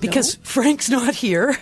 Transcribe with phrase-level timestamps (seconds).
[0.00, 1.56] because Frank's not here,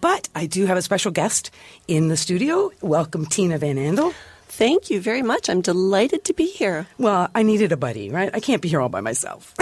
[0.00, 1.50] but I do have a special guest
[1.88, 2.70] in the studio.
[2.80, 4.14] Welcome, Tina Van Andel.
[4.46, 5.50] Thank you very much.
[5.50, 6.86] I'm delighted to be here.
[6.98, 8.30] Well, I needed a buddy, right?
[8.32, 9.52] I can't be here all by myself.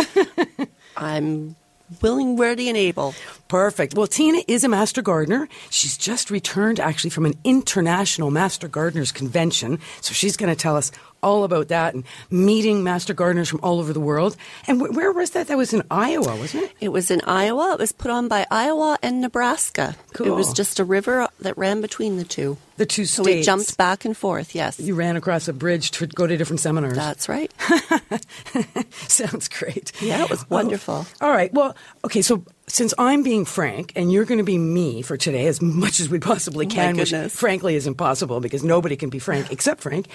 [0.96, 1.56] I'm
[2.00, 3.14] willing, ready, and able.
[3.48, 3.94] Perfect.
[3.94, 5.48] Well, Tina is a master gardener.
[5.70, 9.78] She's just returned actually from an international master gardeners convention.
[10.00, 13.78] So she's going to tell us all about that and meeting master gardeners from all
[13.78, 14.36] over the world.
[14.66, 15.48] And wh- where was that?
[15.48, 16.72] That was in Iowa, wasn't it?
[16.80, 17.72] It was in Iowa.
[17.74, 19.96] It was put on by Iowa and Nebraska.
[20.12, 20.26] Cool.
[20.26, 22.56] It was just a river that ran between the two.
[22.78, 23.36] The two So states.
[23.36, 24.80] we jumped back and forth, yes.
[24.80, 26.94] You ran across a bridge to go to different seminars.
[26.96, 27.52] That's right.
[29.08, 29.92] Sounds great.
[30.00, 31.06] Yeah, it was oh, wonderful.
[31.20, 31.52] All right.
[31.52, 32.22] Well, okay.
[32.22, 36.00] So since I'm being Frank and you're going to be me for today, as much
[36.00, 39.82] as we possibly Oh can, which frankly is impossible because nobody can be Frank except
[39.82, 40.06] Frank,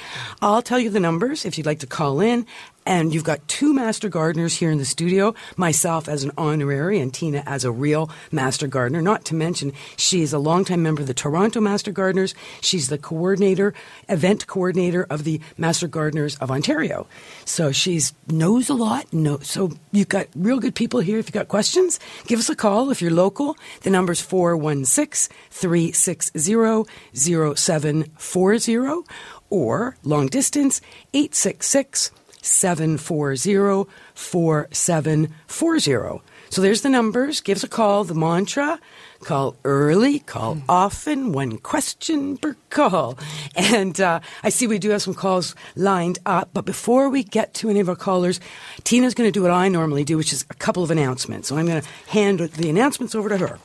[0.41, 2.47] I'll tell you the numbers if you'd like to call in.
[2.87, 7.13] And you've got two master gardeners here in the studio, myself as an honorary and
[7.13, 9.01] Tina as a real master gardener.
[9.01, 12.33] Not to mention, she is a longtime member of the Toronto Master Gardeners.
[12.61, 13.73] She's the coordinator,
[14.07, 17.07] event coordinator of the Master Gardeners of Ontario.
[17.43, 19.07] So she's knows a lot.
[19.41, 21.19] So you've got real good people here.
[21.19, 23.57] If you've got questions, give us a call if you're local.
[23.81, 29.03] The number's 416 360 0740
[29.49, 30.79] or long distance
[31.13, 32.11] 866
[32.47, 36.21] 740 4740.
[36.49, 37.41] So there's the numbers.
[37.41, 38.03] Give us a call.
[38.03, 38.79] The mantra
[39.21, 43.17] call early, call often, one question per call.
[43.55, 46.49] And uh, I see we do have some calls lined up.
[46.53, 48.39] But before we get to any of our callers,
[48.83, 51.49] Tina's going to do what I normally do, which is a couple of announcements.
[51.49, 53.59] So I'm going to hand the announcements over to her.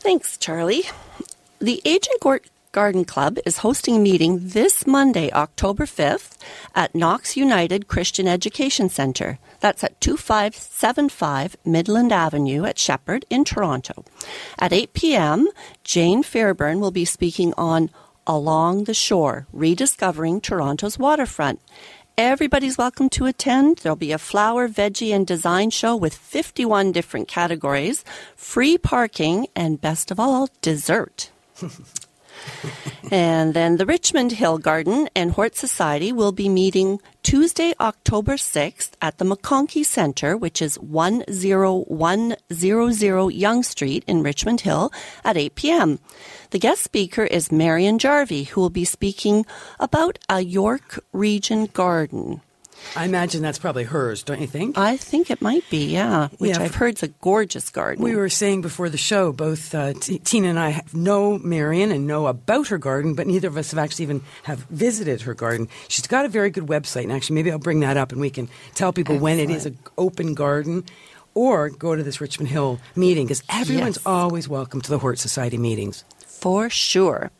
[0.00, 0.84] Thanks, Charlie.
[1.60, 6.36] The Agent Gort Garden Club is hosting a meeting this Monday, October 5th,
[6.72, 9.40] at Knox United Christian Education Centre.
[9.58, 14.04] That's at 2575 Midland Avenue at Sheppard in Toronto.
[14.56, 15.48] At 8 p.m.,
[15.82, 17.90] Jane Fairburn will be speaking on
[18.24, 21.60] Along the Shore Rediscovering Toronto's Waterfront.
[22.16, 23.78] Everybody's welcome to attend.
[23.78, 28.04] There'll be a flower, veggie, and design show with 51 different categories,
[28.36, 31.32] free parking, and best of all, dessert.
[33.10, 38.92] and then the Richmond Hill Garden and Hort Society will be meeting Tuesday, October 6th
[39.02, 44.92] at the McConaghy Center, which is 10100 Yonge Street in Richmond Hill
[45.24, 45.98] at 8 p.m.
[46.50, 49.46] The guest speaker is Marion Jarvie, who will be speaking
[49.78, 52.40] about a York Region garden.
[52.96, 54.76] I imagine that's probably hers, don't you think?
[54.76, 56.62] I think it might be, yeah, which Yeah.
[56.62, 58.02] I've heard is a gorgeous garden.
[58.04, 62.06] We were saying before the show, both uh, T- Tina and I know Marion and
[62.06, 65.68] know about her garden, but neither of us have actually even have visited her garden.
[65.88, 68.30] She's got a very good website, and actually, maybe I'll bring that up and we
[68.30, 70.84] can tell people when it is an open garden.
[71.32, 74.04] Or go to this Richmond Hill meeting because everyone's Yes.
[74.06, 76.02] always welcome to the Hort Society meetings.
[76.26, 77.30] For sure.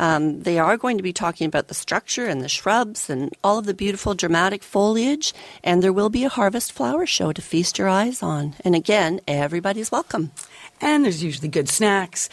[0.00, 3.58] Um, they are going to be talking about the structure and the shrubs and all
[3.58, 7.78] of the beautiful dramatic foliage, and there will be a harvest flower show to feast
[7.78, 8.54] your eyes on.
[8.64, 10.30] And again, everybody's welcome.
[10.80, 12.30] and there's usually good snacks.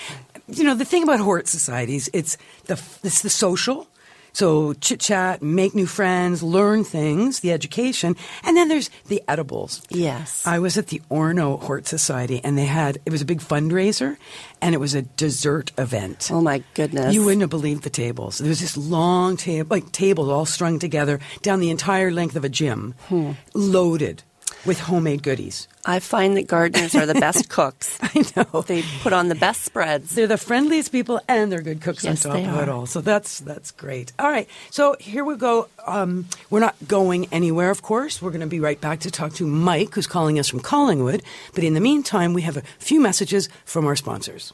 [0.47, 3.87] You know, the thing about Hort societies, it's the it's the social.
[4.33, 9.81] So chit chat, make new friends, learn things, the education, and then there's the edibles.
[9.89, 10.45] Yes.
[10.45, 14.17] I was at the Orono Hort Society, and they had it was a big fundraiser,
[14.61, 16.29] and it was a dessert event.
[16.31, 17.13] Oh my goodness.
[17.13, 18.37] You wouldn't have believed the tables.
[18.37, 22.43] There was this long table, like tables all strung together down the entire length of
[22.43, 23.31] a gym, Hmm.
[23.53, 24.23] loaded
[24.67, 25.67] with homemade goodies.
[25.85, 27.97] I find that gardeners are the best cooks.
[28.01, 28.61] I know.
[28.61, 30.13] They put on the best spreads.
[30.13, 32.85] They're the friendliest people, and they're good cooks Yes, on top of it all.
[32.85, 34.11] So that's that's great.
[34.19, 35.69] All right, so here we go.
[35.85, 38.21] Um, we're not going anywhere, of course.
[38.21, 41.23] We're going to be right back to talk to Mike, who's calling us from Collingwood.
[41.55, 44.53] But in the meantime, we have a few messages from our sponsors.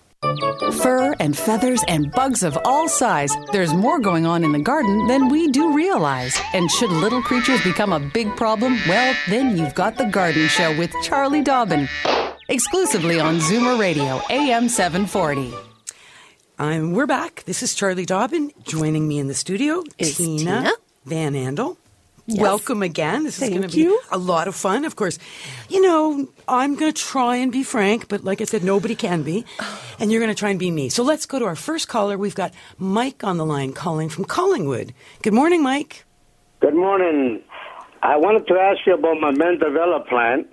[0.81, 3.35] Fur and feathers and bugs of all size.
[3.51, 6.39] There's more going on in the garden than we do realize.
[6.53, 10.77] And should little creatures become a big problem, well, then you've got The Garden Show
[10.77, 11.89] with Charlie Dobbin.
[12.47, 15.53] Exclusively on Zoomer Radio, AM 740.
[16.57, 17.43] I'm, we're back.
[17.45, 18.51] This is Charlie Dobbin.
[18.63, 20.71] Joining me in the studio, Is Tina, Tina.
[21.05, 21.75] Van Andel.
[22.25, 22.39] Yes.
[22.39, 23.25] Welcome again.
[23.25, 23.99] This Thank is going to be you.
[24.09, 24.85] a lot of fun.
[24.85, 25.19] Of course,
[25.67, 29.23] you know, I'm going to try and be frank, but like I said, nobody can
[29.23, 29.45] be.
[29.99, 30.87] And you're going to try and be me.
[30.87, 32.17] So let's go to our first caller.
[32.17, 34.93] We've got Mike on the line calling from Collingwood.
[35.21, 36.05] Good morning, Mike.
[36.61, 37.41] Good morning.
[38.01, 40.47] I wanted to ask you about my Mandevilla plant.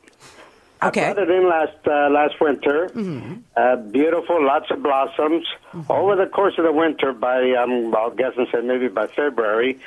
[0.83, 1.05] Okay.
[1.11, 2.89] I brought it in last uh, last winter.
[2.95, 3.35] Mm-hmm.
[3.57, 5.47] Uh, beautiful, lots of blossoms.
[5.89, 9.79] Over the course of the winter, by um, I'll guess and say maybe by February,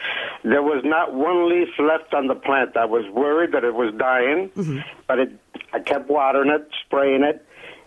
[0.44, 2.78] there was not one leaf left on the plant.
[2.78, 4.80] I was worried that it was dying, Mm-hmm.
[5.08, 5.32] but it,
[5.74, 7.46] I kept watering it, spraying it.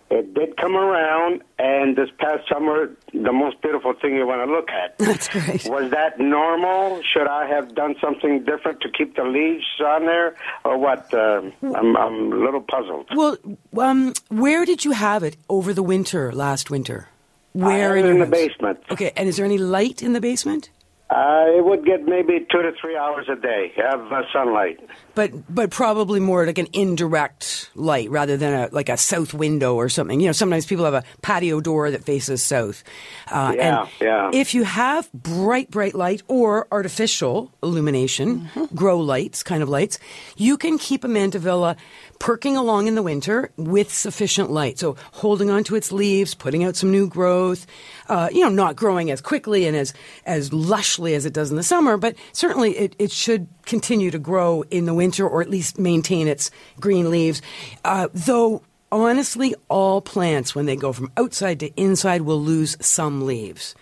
[0.09, 4.51] It did come around, and this past summer, the most beautiful thing you want to
[4.51, 4.97] look at.
[4.99, 5.65] That's great.
[5.65, 7.01] Was that normal?
[7.03, 11.13] Should I have done something different to keep the leaves on there, or what?
[11.13, 13.07] Uh, I'm, I'm a little puzzled.
[13.13, 13.37] Well,
[13.77, 17.09] um, where did you have it over the winter, last winter?
[17.51, 18.79] Where I had in the basement.
[18.91, 20.69] Okay, and is there any light in the basement?
[21.09, 24.77] Uh, it would get maybe two to three hours a day of uh, sunlight.
[25.15, 29.75] But but probably more like an indirect light rather than a like a south window
[29.75, 30.19] or something.
[30.19, 32.83] You know, sometimes people have a patio door that faces south.
[33.31, 34.31] Uh, Yeah, and yeah.
[34.33, 38.75] If you have bright bright light or artificial illumination, Mm-hmm.
[38.75, 39.99] grow lights kind of lights,
[40.35, 41.77] you can keep a mandevilla
[42.19, 44.77] perking along in the winter with sufficient light.
[44.79, 47.65] So holding onto its leaves, putting out some new growth.
[48.09, 49.93] Uh, you know, not growing as quickly and as
[50.25, 54.19] as lushly as it does in the summer, but certainly it, it should continue to
[54.19, 56.49] grow in the winter or at least maintain its
[56.79, 57.41] green leaves.
[57.83, 58.61] Uh, though
[58.91, 63.75] honestly, all plants when they go from outside to inside will lose some leaves.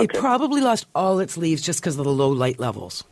[0.00, 3.04] It probably lost all its leaves just because of the low light levels.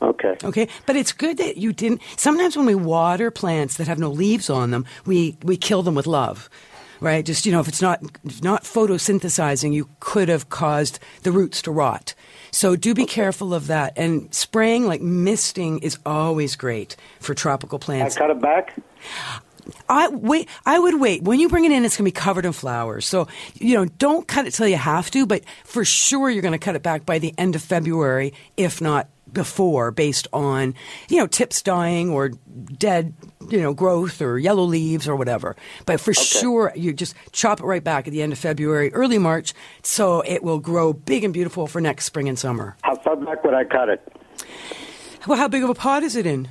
[0.00, 0.36] Okay.
[0.42, 2.00] Okay, but it's good that you didn't.
[2.16, 5.94] Sometimes when we water plants that have no leaves on them, we we kill them
[5.94, 6.50] with love,
[7.02, 7.24] right?
[7.24, 11.60] Just you know, if it's not if not photosynthesizing, you could have caused the roots
[11.62, 12.14] to rot.
[12.52, 13.94] So do be careful of that.
[13.96, 18.16] And spraying like misting is always great for tropical plants.
[18.16, 18.76] I cut it back.
[19.88, 20.48] I wait.
[20.66, 21.22] I would wait.
[21.22, 23.06] When you bring it in, it's going to be covered in flowers.
[23.06, 25.26] So you know, don't cut it till you have to.
[25.26, 28.80] But for sure, you're going to cut it back by the end of February, if
[28.80, 30.74] not before, based on
[31.08, 32.30] you know tips dying or
[32.78, 33.14] dead,
[33.48, 35.56] you know, growth or yellow leaves or whatever.
[35.86, 39.18] But for sure, you just chop it right back at the end of February, early
[39.18, 42.76] March, so it will grow big and beautiful for next spring and summer.
[42.82, 44.06] How far back would I cut it?
[45.26, 46.48] Well, how big of a pot is it in?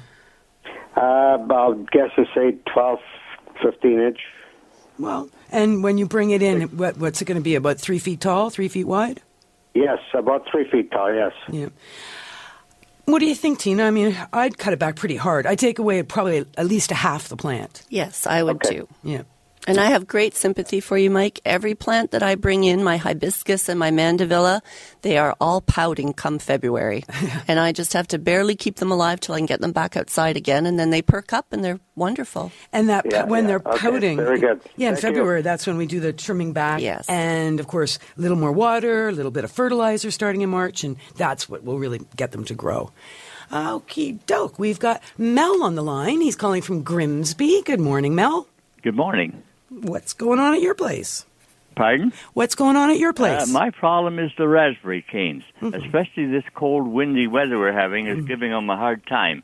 [0.95, 2.99] Uh, I'll guess to say 12,
[3.61, 4.19] 15 inch.
[4.99, 7.55] Well, and when you bring it in, what, what's it going to be?
[7.55, 9.21] About three feet tall, three feet wide?
[9.73, 11.13] Yes, about three feet tall.
[11.13, 11.31] Yes.
[11.49, 11.69] Yeah.
[13.11, 13.83] What do you think, Tina?
[13.83, 15.45] I mean, I'd cut it back pretty hard.
[15.45, 17.83] I'd take away probably at least a half the plant.
[17.89, 18.77] Yes, I would Okay.
[18.77, 18.87] too.
[19.03, 19.23] Yeah.
[19.67, 21.39] And I have great sympathy for you, Mike.
[21.45, 24.61] Every plant that I bring in, my hibiscus and my mandevilla,
[25.03, 27.03] they are all pouting come February.
[27.47, 29.95] and I just have to barely keep them alive till I can get them back
[29.95, 32.51] outside again, and then they perk up and they're wonderful.
[32.73, 33.47] And that Yeah, when yeah.
[33.49, 34.61] they're Okay, pouting, very good.
[34.77, 35.09] yeah, in Thank you.
[35.19, 36.81] February, that's when we do the trimming back.
[36.81, 37.07] Yes.
[37.07, 40.83] and of course, a little more water, a little bit of fertilizer starting in March,
[40.83, 42.91] and that's what will really get them to grow.
[43.51, 44.57] Okie doke.
[44.57, 46.21] We've got Mel on the line.
[46.21, 47.61] He's calling from Grimsby.
[47.63, 48.47] Good morning, Mel.
[48.81, 49.43] Good morning.
[49.71, 51.25] What's going on at your place?
[51.75, 52.11] Pardon?
[52.33, 53.49] What's going on at your place?
[53.49, 58.25] Uh, my problem is the raspberry canes, especially this cold, windy weather we're having is
[58.25, 59.43] giving them a hard time.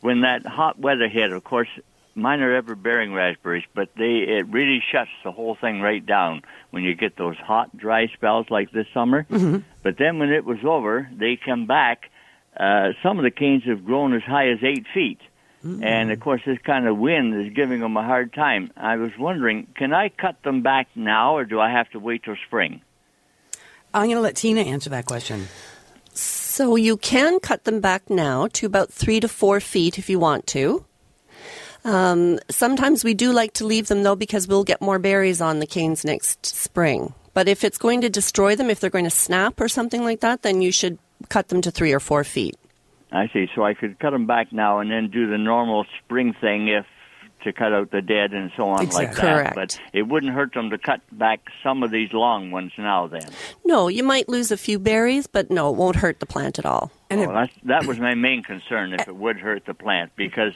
[0.00, 1.68] When that hot weather hit, of course,
[2.14, 6.42] mine are ever bearing raspberries, but they it really shuts the whole thing right down
[6.70, 9.26] when you get those hot, dry spells like this summer.
[9.82, 12.10] But then when it was over, they come back.
[12.56, 15.18] Uh, some of the canes have grown as high as eight feet.
[15.64, 18.70] And of course, this kind of wind is giving them a hard time.
[18.76, 22.22] I was wondering, can I cut them back now, or do I have to wait
[22.24, 22.82] till spring?
[23.94, 25.48] I'm going to let Tina answer that question.
[26.12, 30.18] So you can cut them back now to about three to four feet if you
[30.18, 30.84] want to.
[31.84, 35.58] Um, sometimes we do like to leave them though because we'll get more berries on
[35.58, 37.12] the canes next spring.
[37.34, 40.20] But if it's going to destroy them, if they're going to snap or something like
[40.20, 42.56] that, then you should cut them to three or four feet.
[43.14, 43.48] I see.
[43.54, 46.84] So I could cut them back now and then do the normal spring thing if
[47.44, 49.20] to cut out the dead and so on like that.
[49.20, 49.54] Correct.
[49.54, 53.06] But it wouldn't hurt them to cut back some of these long ones now.
[53.06, 53.28] Then.
[53.64, 56.66] No, you might lose a few berries, but no, it won't hurt the plant at
[56.66, 56.90] all.
[57.10, 60.12] And oh, well, that's, that was my main concern if it would hurt the plant
[60.16, 60.54] because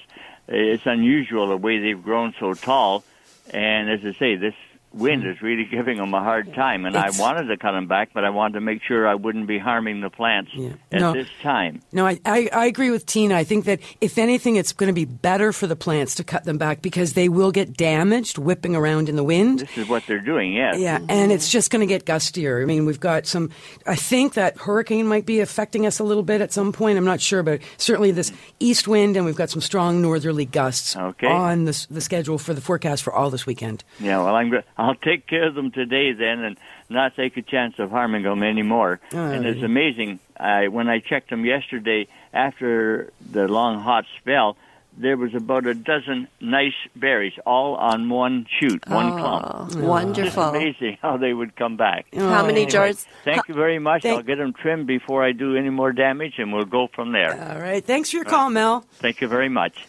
[0.49, 3.05] it's unusual the way they've grown so tall.
[3.50, 4.55] And as I say, this
[4.92, 6.85] wind is really giving them a hard time.
[6.87, 9.14] And It's- I wanted to cut them back, but I wanted to make sure I
[9.14, 10.71] wouldn't be harming the plants Yeah.
[10.92, 11.12] at No.
[11.12, 11.80] this time.
[11.92, 13.35] No, I, I, I agree with Tina.
[13.37, 16.45] I think that if anything, it's going to be better for the plants to cut
[16.45, 19.61] them back because they will get damaged whipping around in the wind.
[19.61, 20.76] This is what they're doing, yes.
[20.78, 22.62] Yeah, and it's just going to get gustier.
[22.62, 23.50] I mean, we've got some.
[23.87, 26.99] I think that hurricane might be affecting us a little bit at some point.
[26.99, 30.97] I'm not sure, but certainly this east wind, and we've got some strong northerly gusts
[30.97, 31.26] Okay.
[31.26, 33.85] on the, the schedule for the forecast for all this weekend.
[34.00, 36.56] Yeah, well, I'm I'll take care of them today then, and
[36.88, 39.00] not take a chance of harming them anymore.
[39.12, 40.20] and it's amazing.
[40.38, 44.56] I when I checked them yesterday after the long hot spell,
[44.97, 49.47] there was about a dozen nice berries, all on one shoot, one oh, clump.
[49.49, 50.42] Oh, It's wonderful.
[50.44, 52.06] amazing how they would come back.
[52.14, 53.06] How many Anyway, jars?
[53.25, 54.02] Thank you very much.
[54.02, 57.12] Thank- I'll get them trimmed before I do any more damage, and we'll go from
[57.12, 57.32] there.
[57.52, 58.85] All right, thanks for your call, Mel.
[58.94, 59.87] Thank you very much.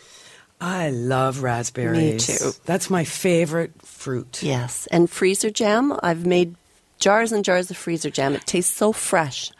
[0.61, 2.29] I love raspberries.
[2.29, 2.51] Me too.
[2.65, 4.43] That's my favorite fruit.
[4.43, 5.97] Yes, and freezer jam.
[6.03, 6.55] I've made
[6.99, 8.35] jars and jars of freezer jam.
[8.35, 9.51] It tastes so fresh.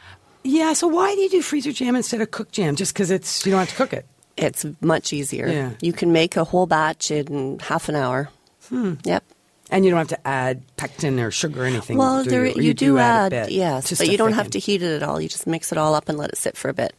[0.44, 0.74] Yeah.
[0.74, 2.76] So why do you do freezer jam instead of cooked jam?
[2.76, 4.06] Just because it's you don't have to cook it.
[4.38, 5.48] It's much easier.
[5.48, 5.72] Yeah.
[5.82, 8.30] You can make a whole batch in half an hour.
[8.70, 8.94] Hmm.
[9.04, 9.24] Yep.
[9.72, 11.98] And you don't have to add pectin or sugar or anything.
[11.98, 12.54] Well, do there, you?
[12.56, 15.04] Or you, do, a add, bit yes, but you don't have to heat it at
[15.04, 15.22] all.
[15.22, 16.96] You just mix it all up and let it sit for a bit.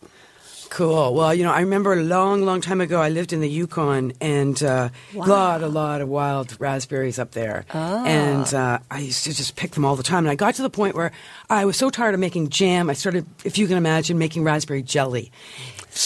[0.71, 1.15] Cool.
[1.15, 4.13] Well, you know, I remember a long, long time ago, I lived in the Yukon
[4.21, 5.27] and a Wow.
[5.27, 7.67] lot, a lot of wild raspberries up there.
[7.75, 8.05] Ah.
[8.05, 10.19] And uh, I used to just pick them all the time.
[10.25, 11.11] And I got to the point where
[11.51, 14.83] I was so tired of making jam, I started, if you can imagine, making raspberry
[14.83, 15.33] jelly.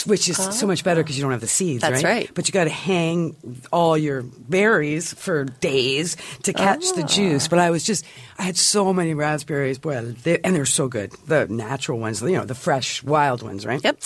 [0.07, 1.91] Which is so much better because you don't have the seeds, Ah.
[1.91, 2.31] That's right.
[2.35, 3.37] But you got to hang
[3.73, 7.07] all your berries for days to catch the Ah.
[7.07, 7.49] juice.
[7.49, 8.05] But I was just,
[8.39, 11.13] I had so many raspberries, boy, they, and they're so good.
[11.27, 13.83] The natural ones, you know, the fresh, wild ones, right?
[13.85, 14.01] Yep.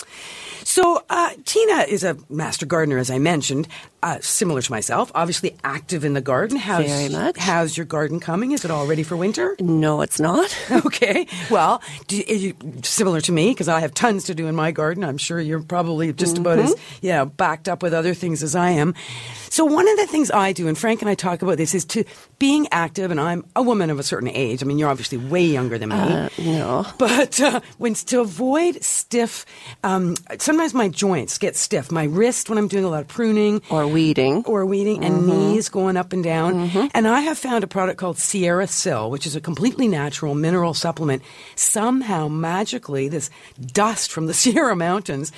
[0.65, 3.67] So uh, Tina is a master gardener, as I mentioned,
[4.01, 5.11] uh, similar to myself.
[5.15, 6.57] Obviously active in the garden.
[6.57, 7.37] How's, Very much.
[7.37, 8.51] How's your garden coming?
[8.51, 9.55] Is it all ready for winter?
[9.59, 10.55] No, it's not.
[10.85, 11.27] okay.
[11.49, 15.03] Well, do, you, similar to me because I have tons to do in my garden.
[15.03, 17.05] I'm sure you're probably just about as Mm-hmm.
[17.05, 18.93] you know backed up with other things as I am.
[19.49, 21.83] So one of the things I do, and Frank and I talk about this, is
[21.85, 22.03] to
[22.37, 23.09] being active.
[23.11, 24.61] And I'm a woman of a certain age.
[24.61, 25.95] I mean, you're obviously way younger than me.
[25.95, 26.85] Uh, no.
[26.99, 29.45] But uh, when to avoid stiff,
[29.83, 31.91] um, sometimes my joints get stiff.
[31.91, 34.43] My wrist when I'm doing a lot of pruning Or weeding.
[34.45, 36.69] or weeding, and knees going up and down.
[36.93, 41.21] And I have found a product called SierraSil, which is a completely natural mineral supplement.
[41.55, 43.29] Somehow, magically, this
[43.59, 45.31] dust from the Sierra Mountains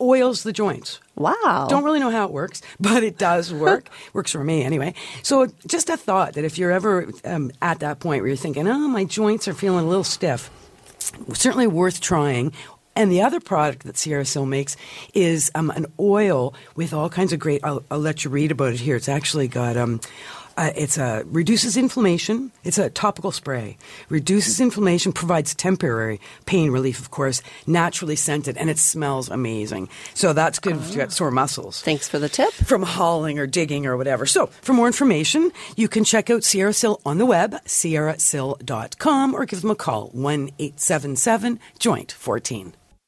[0.00, 1.00] oils the joints.
[1.14, 1.66] Wow.
[1.68, 3.88] Don't really know how it works, but it does work.
[4.12, 4.94] works for me anyway.
[5.22, 8.68] So just a thought that if you're ever um, at that point where you're thinking,
[8.68, 10.50] oh, my joints are feeling a little stiff,
[11.32, 12.52] certainly worth trying.
[12.96, 14.76] And the other product that SierraSil makes
[15.12, 17.62] is um, an oil with all kinds of great.
[17.62, 18.96] I'll, I'll let you read about it here.
[18.96, 19.76] It's actually got.
[19.76, 20.00] Um,
[20.56, 22.50] uh, it's a reduces inflammation.
[22.64, 23.76] It's a topical spray.
[24.08, 29.90] Reduces inflammation, provides temporary pain relief, of course, naturally scented, and it smells amazing.
[30.14, 32.52] So that's good if you've got sore muscles Thanks for the tip.
[32.52, 34.24] from hauling or digging or whatever.
[34.24, 39.60] So, for more information, you can check out SierraSil on the web, sierrasil.com, or give
[39.60, 42.72] them a call, 1 877 Joint 14.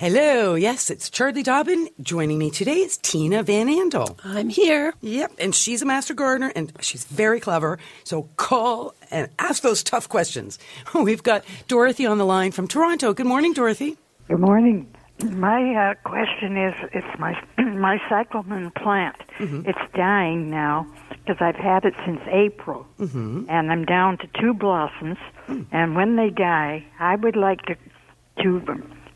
[0.00, 1.86] Hello, yes, it's Charlie Dobbin.
[2.00, 4.18] Joining me today is Tina Van Andel.
[4.24, 4.94] I'm here.
[5.02, 7.78] Yep, and she's a master gardener and she's very clever.
[8.04, 10.58] So call and ask those tough questions.
[10.94, 13.12] We've got Dorothy on the line from Toronto.
[13.12, 13.98] Good morning, Dorothy.
[14.26, 14.90] Good morning.
[15.22, 19.16] My uh, question is, it's my my cyclamen plant.
[19.38, 19.68] Mm-hmm.
[19.68, 23.44] It's dying now because I've had it since April, mm-hmm.
[23.50, 25.18] and I'm down to two blossoms.
[25.44, 25.64] Hmm.
[25.72, 27.76] And when they die, I would like to
[28.42, 28.60] to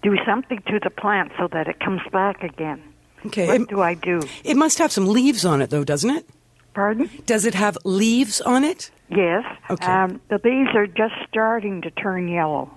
[0.05, 2.81] do something to the plant so that it comes back again.
[3.27, 3.47] Okay.
[3.49, 4.21] What It, do I do?
[4.45, 6.27] it must have some leaves on it, though, doesn't it?
[6.75, 7.09] Pardon?
[7.27, 8.91] Does it have leaves on it?
[9.09, 9.45] Yes.
[9.71, 9.87] Okay.
[9.91, 12.71] Um, the leaves are just starting to turn yellow.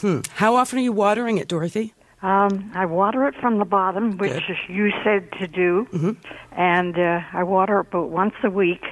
[0.00, 0.20] Hmm.
[0.34, 1.94] How often are you watering it, Dorothy?
[2.22, 4.56] Um, I water it from the bottom, which Good.
[4.68, 6.16] you said to do,
[6.52, 8.82] and uh, I water it about once a week,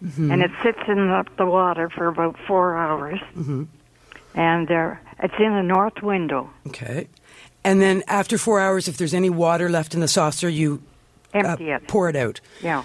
[0.00, 3.20] and it sits in the, the water for about four hours,
[4.34, 7.08] and uh, it's in the north window, Okay.
[7.64, 10.80] And then after four hours, if there's any water left in the saucer, you
[11.34, 11.86] uh, empty it.
[11.88, 12.40] pour it out.
[12.62, 12.84] Yeah.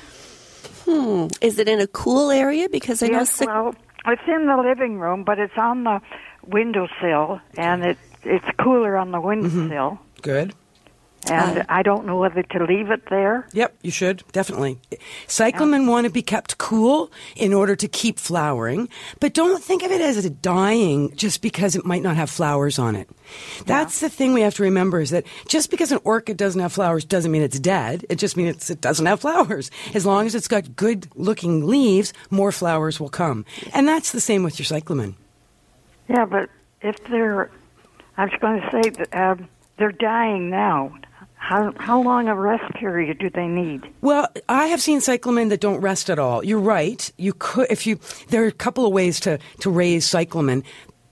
[0.85, 1.27] Hmm.
[1.41, 2.67] Is it in a cool area?
[2.69, 3.75] Because I know Yes, sick- well,
[4.07, 6.01] it's in the living room, but it's on the
[6.47, 9.99] windowsill, and it it's cooler on the windowsill.
[10.21, 10.53] Good.
[11.30, 13.48] And Uh, I don't know whether to leave it there.
[13.53, 14.80] Yep, you should definitely.
[15.27, 18.89] Cyclamen want to be kept cool in order to keep flowering,
[19.20, 22.80] but don't think of it as a dying just because it might not have flowers
[22.80, 23.10] on it.
[23.65, 26.74] That's the thing we have to remember is that just because an orchid doesn't have
[26.74, 28.06] flowers doesn't mean it's dead.
[28.10, 29.72] It just means it doesn't have flowers.
[29.94, 33.46] As long as it's got good looking leaves, more flowers will come.
[33.74, 35.15] And that's the same with your cyclamen.
[36.10, 36.50] Yeah, but
[36.82, 37.50] if they're,
[38.18, 40.94] I was going to say that um, they're dying now.
[41.43, 43.81] How how long a rest period do they need?
[44.00, 46.41] Well, I have seen cyclamen that don't rest at all.
[46.41, 47.12] You're right.
[47.17, 50.63] You could, if you, there are a couple of ways to, to raise cyclamen,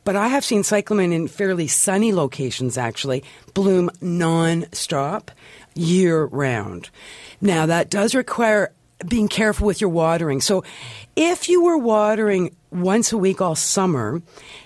[0.05, 5.31] but I have seen cyclamen in fairly sunny locations actually bloom non-stop
[5.75, 6.89] year round.
[7.41, 8.71] Now that does require
[9.05, 10.39] being careful with your watering.
[10.39, 10.63] So
[11.17, 14.21] if you were watering once a week all summer,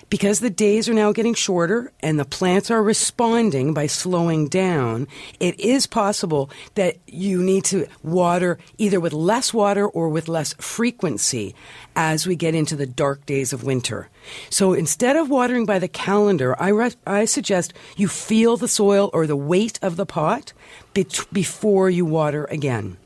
[0.08, 5.08] because the days are now getting shorter and the plants are responding by slowing down,
[5.40, 10.54] it is possible that you need to water either with less water or with less
[10.54, 11.54] frequency
[11.96, 14.08] as we get into the dark days of winter.
[14.50, 19.10] So instead of watering by the calendar, I, re- I suggest you feel the soil
[19.12, 20.52] or the weight of the pot
[20.94, 22.96] bet- before you water again.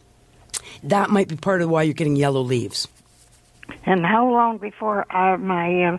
[0.83, 2.89] That might be part of why you're getting yellow leaves.
[3.85, 5.99] And how long before uh, my uh,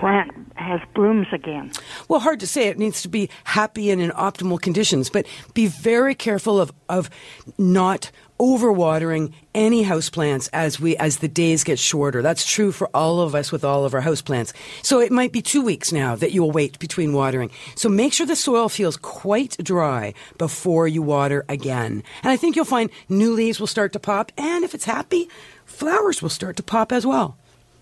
[0.00, 1.70] plant has blooms again?
[2.08, 2.68] Well, hard to say.
[2.68, 7.10] It needs to be happy and in optimal conditions, but be very careful of, of
[7.58, 12.22] not overwatering any houseplants as we as the days get shorter.
[12.22, 14.54] That's true for all of us with all of our houseplants.
[14.82, 17.50] So it might be two weeks now that you will wait between watering.
[17.74, 22.02] So make sure the soil feels quite dry before you water again.
[22.22, 25.28] And I think you'll find new leaves will start to pop, and if it's happy,
[25.66, 27.36] flowers will start to pop as well.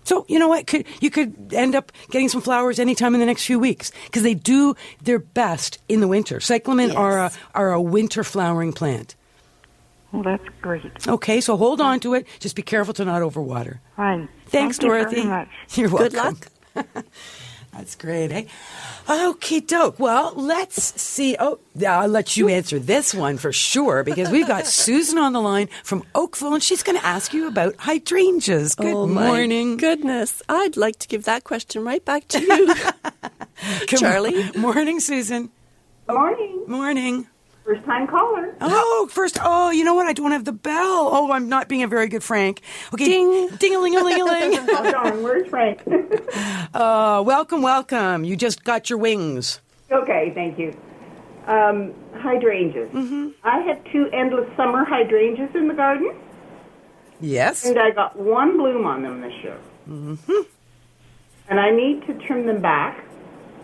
[0.09, 0.65] So you know what?
[0.65, 4.23] Could, you could end up getting some flowers anytime in the next few weeks because
[4.23, 6.39] they do their best in the winter.
[6.39, 9.13] Cyclamen are a are a winter flowering plant.
[10.11, 11.07] Well, that's great.
[11.07, 12.25] Okay, so hold on to it.
[12.39, 13.81] Just be careful to not overwater.
[13.95, 14.27] Fine.
[14.47, 15.27] Thanks, Thank you very Dorothy.
[15.27, 15.49] much.
[15.77, 16.09] You're welcome.
[16.09, 17.05] Good luck.
[17.79, 18.43] That's great, eh?
[19.09, 20.01] Okay, doke.
[20.01, 21.37] Well, let's see.
[21.39, 25.39] Oh, I'll let you answer this one for sure because we've got Susan on the
[25.39, 28.75] line from Oakville and she's going to ask you about hydrangeas.
[28.75, 29.77] Good oh my morning.
[29.77, 30.43] Goodness.
[30.49, 32.75] I'd like to give that question right back to you.
[33.87, 34.51] Good Charlie.
[34.57, 35.49] Morning, Susan.
[36.09, 36.63] Morning.
[36.67, 37.27] Morning.
[37.69, 38.55] First time caller.
[38.61, 40.07] Oh, first, oh, you know what?
[40.07, 41.07] I don't have the bell.
[41.13, 42.61] Oh, I'm not being a very good Frank.
[42.95, 43.05] Okay.
[43.05, 43.47] Ding.
[43.57, 44.57] Ding a ling a ling a ling.
[44.59, 45.83] Oh, darn, where's Frank?
[46.73, 48.23] Uh, welcome, welcome.
[48.23, 49.59] You just got your wings.
[49.91, 50.75] okay, thank you.
[51.45, 52.89] Um, hydrangeas.
[52.91, 53.29] Mm-hmm.
[53.43, 56.15] I have two endless summer hydrangeas in the garden,
[57.21, 57.65] Yes.
[57.65, 59.57] and I got one bloom on them this year.
[59.87, 60.41] Mm-hmm.
[61.49, 63.03] And I need to trim them back,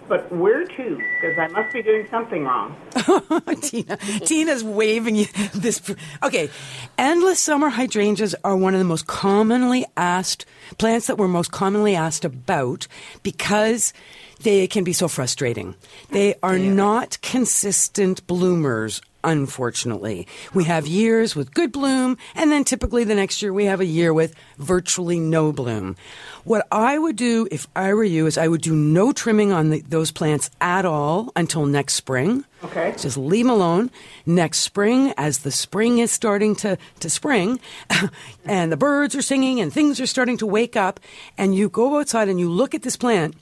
[0.08, 1.02] but where to?
[1.22, 2.76] Because I must be doing something wrong.
[3.62, 3.98] Tina.
[4.26, 5.82] Tina's waving you this.
[6.24, 6.50] Okay.
[6.98, 10.46] Endless summer hydrangeas are one of the most commonly asked
[10.78, 12.88] plants that we're most commonly asked about
[13.24, 13.94] because
[14.42, 15.76] they can be so frustrating.
[16.12, 19.02] They are not consistent bloomers.
[19.26, 23.82] Unfortunately, we have years with good bloom, and then typically the next year we have
[23.82, 25.96] a year with virtually no bloom.
[26.44, 29.72] What I would do if I were you is I would do no trimming on
[29.72, 32.46] the, those plants at all until next spring.
[32.64, 32.94] Okay.
[33.00, 33.90] Just leave them alone.
[34.28, 37.60] Next spring, as the spring is starting to, to spring,
[38.46, 41.00] and the birds are singing and things are starting to wake up,
[41.36, 43.36] and you go outside and you look at this plant,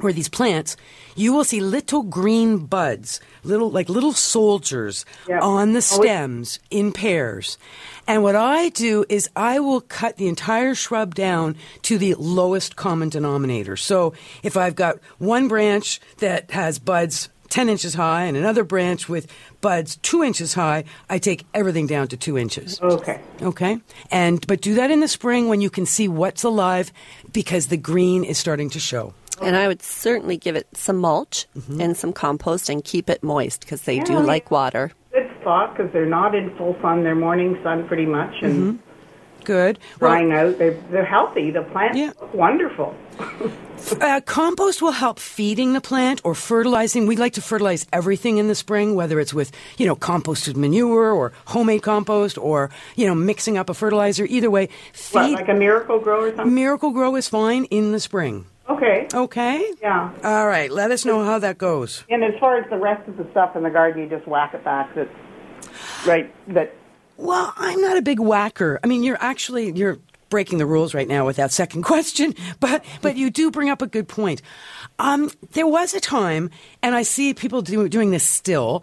[0.00, 0.76] or these plants,
[1.14, 5.42] you will see little green buds, little like little soldiers Yep.
[5.42, 7.56] on the stems in pairs.
[8.06, 12.76] And what I do is I will cut the entire shrub down to the lowest
[12.76, 13.76] common denominator.
[13.76, 19.08] So if I've got one branch that has buds 10 inches high and another branch
[19.08, 19.30] with
[19.60, 22.80] buds 2 inches high, I take everything down to 2 inches.
[22.82, 23.20] Okay.
[23.40, 23.78] Okay?
[24.10, 26.92] And but do that in the spring when you can see what's alive
[27.32, 29.14] because the green is starting to show.
[29.42, 31.80] And I would certainly give it some mulch Mm-hmm.
[31.80, 34.92] and some compost and keep it moist because they do like water.
[35.12, 37.02] Good spot because they're not in full sun.
[37.02, 38.78] They're morning sun pretty much and
[39.44, 39.78] Good.
[40.00, 40.56] Well, drying out.
[40.56, 41.50] They're, they're healthy.
[41.50, 42.12] The plants Yeah.
[42.20, 42.94] look wonderful.
[44.00, 47.06] Uh, compost will help feeding the plant or fertilizing.
[47.06, 51.12] We like to fertilize everything in the spring, whether it's with, you know, composted manure
[51.12, 54.24] or homemade compost or, you know, mixing up a fertilizer.
[54.24, 54.68] Either way,
[55.10, 55.34] What, feed.
[55.34, 56.54] like a Miracle-Gro or something?
[56.54, 58.46] Miracle-Gro is fine in the spring.
[58.68, 59.08] Okay.
[59.12, 59.72] Okay?
[59.82, 60.12] Yeah.
[60.24, 60.70] All right.
[60.70, 62.04] Let us know how that goes.
[62.08, 64.54] And as far as the rest of the stuff in the garden, you just whack
[64.54, 64.94] it back.
[64.94, 65.10] That's
[66.06, 66.32] right.
[66.54, 66.74] That
[67.16, 68.80] Well, I'm not a big whacker.
[68.82, 69.98] I mean, you're actually you're
[70.30, 73.82] breaking the rules right now with that second question, but but you do bring up
[73.82, 74.40] a good point.
[74.98, 76.50] Um, there was a time,
[76.82, 78.82] and I see people do, doing this still,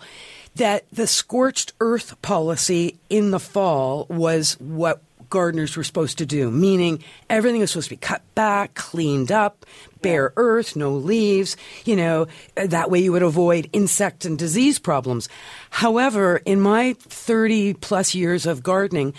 [0.56, 6.52] that the scorched earth policy in the fall was what gardeners were supposed to do,
[6.52, 9.66] meaning everything was supposed to be cut back, cleaned up,
[10.04, 15.28] bare earth, no leaves, you know, that way you would avoid insect and disease problems.
[15.72, 19.16] However, in my 30 plus years of gardening,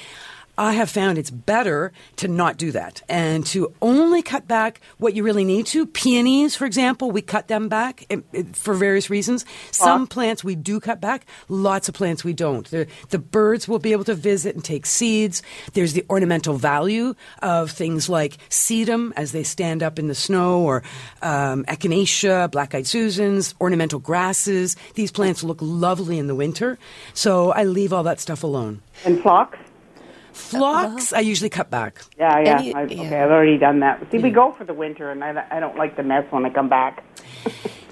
[0.58, 5.14] I have found it's better to not do that and to only cut back what
[5.14, 5.86] you really need to.
[5.86, 9.46] Peonies, for example, we cut them back eh, eh, for various reasons.
[9.70, 12.68] Some plants we do cut back, lots of plants we don't.
[12.68, 15.42] The, the birds will be able to visit and take seeds.
[15.72, 20.60] There's the ornamental value of things like sedum as they stand up in the snow
[20.60, 20.82] or
[21.22, 24.76] um, echinacea, black eyed Susans, ornamental grasses.
[24.94, 26.78] These plants look lovely in the winter.
[27.14, 28.82] So I leave all that stuff alone.
[29.06, 29.58] And phlox?
[30.33, 31.18] Phlox, uh-huh.
[31.18, 32.03] I usually cut back.
[32.18, 32.59] Yeah, yeah.
[32.59, 33.03] Any- I, yeah.
[33.07, 34.01] Okay, I've already done that.
[34.11, 34.35] See, we mm.
[34.35, 37.05] go for the winter, and I, I don't like the mess when I come back.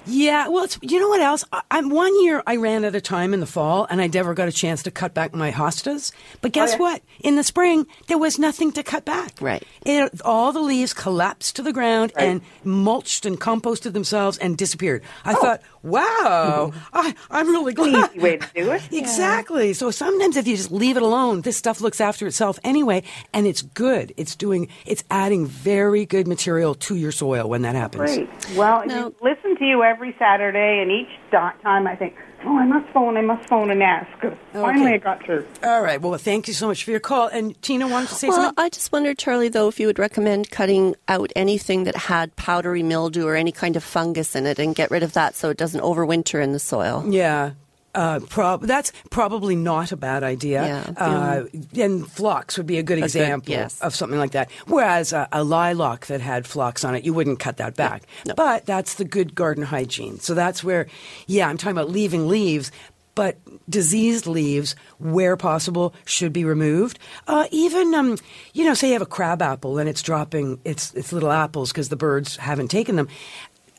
[0.07, 1.45] Yeah, well, it's, you know what else?
[1.53, 4.33] I, I'm one year I ran at a time in the fall, and I never
[4.33, 6.11] got a chance to cut back my hostas.
[6.41, 6.79] But guess oh, yeah.
[6.79, 7.01] what?
[7.19, 9.33] In the spring, there was nothing to cut back.
[9.39, 9.63] Right.
[9.85, 15.03] It, all the leaves collapsed to the ground and mulched and composted themselves and disappeared.
[15.23, 15.35] I oh.
[15.35, 18.11] thought, wow, I, I'm really glad.
[18.11, 18.81] Easy way to do it.
[18.91, 19.73] Exactly.
[19.73, 23.47] So sometimes if you just leave it alone, this stuff looks after itself anyway, and
[23.47, 24.13] it's good.
[24.17, 28.15] It's doing, it's adding very good material to your soil when that happens.
[28.15, 28.29] Great.
[28.55, 32.15] Well, Now- listen to you every Saturday, and each time I think,
[32.45, 34.09] oh, I must phone, I must phone and ask.
[34.53, 35.45] Finally, I got through.
[35.63, 36.01] All right.
[36.01, 37.27] Well, thank you so much for your call.
[37.27, 38.63] And Tina wanted to say Well, something.
[38.63, 42.83] I just wondered, Charlie, though, if you would recommend cutting out anything that had powdery
[42.83, 45.57] mildew or any kind of fungus in it and get rid of that so it
[45.57, 47.05] doesn't overwinter in the soil.
[47.07, 47.51] Yeah.
[47.93, 50.63] Uh, prob- that's probably not a bad idea.
[50.65, 50.93] Yeah.
[50.97, 51.43] Uh,
[51.79, 53.79] and phlox would be a good A good- example yes.
[53.81, 54.49] of something like that.
[54.67, 58.03] Whereas a, a lilac that had phlox on it, you wouldn't cut that back.
[58.25, 58.33] No.
[58.33, 60.19] But that's the good garden hygiene.
[60.19, 60.87] So that's where,
[61.27, 62.71] yeah, I'm talking about leaving leaves.
[63.13, 66.97] But diseased leaves, where possible, should be removed.
[67.27, 68.17] Uh, even, um,
[68.53, 71.73] you know, say you have a crab apple and it's dropping its, its little apples
[71.73, 73.09] because the birds haven't taken them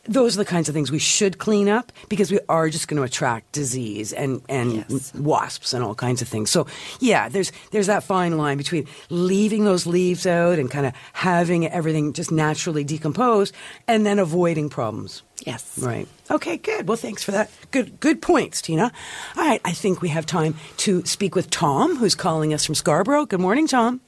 [0.08, 2.96] those are the kinds of things we should clean up because we are just going
[2.96, 5.14] to attract disease and, and Yes.
[5.14, 6.50] wasps and all kinds of things.
[6.50, 6.66] So
[6.98, 11.66] yeah, there's there's that fine line between leaving those leaves out and kind of having
[11.68, 13.52] everything just naturally decompose
[13.86, 15.22] and then avoiding problems.
[15.46, 15.78] Yes.
[15.78, 16.08] Right.
[16.30, 16.88] Okay, good.
[16.88, 17.50] Well, thanks for that.
[17.70, 18.90] Good good points, Tina.
[19.36, 22.74] All right, I think we have time to speak with Tom, who's calling us from
[22.74, 23.26] Scarborough.
[23.26, 24.00] Good morning, Tom.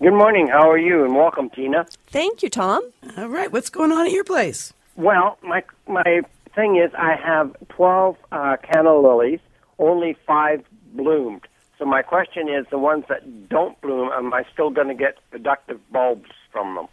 [0.00, 0.48] Good morning.
[0.48, 1.04] How are you?
[1.04, 1.86] And welcome, Tina.
[2.08, 2.82] Thank you, Tom.
[3.16, 4.72] All right, what's going on at your place?
[5.00, 6.20] Well, my my
[6.54, 9.40] thing is, I have twelve uh, canna lilies.
[9.78, 11.46] Only five bloomed.
[11.78, 15.16] So my question is, the ones that don't bloom, am I still going to get
[15.30, 16.86] productive bulbs from them?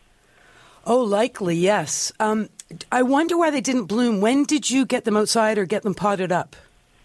[0.85, 2.13] Oh, likely, yes.
[2.21, 2.47] Um,
[2.93, 4.21] I wonder why they didn't bloom.
[4.21, 6.55] When did you get them outside or get them potted up?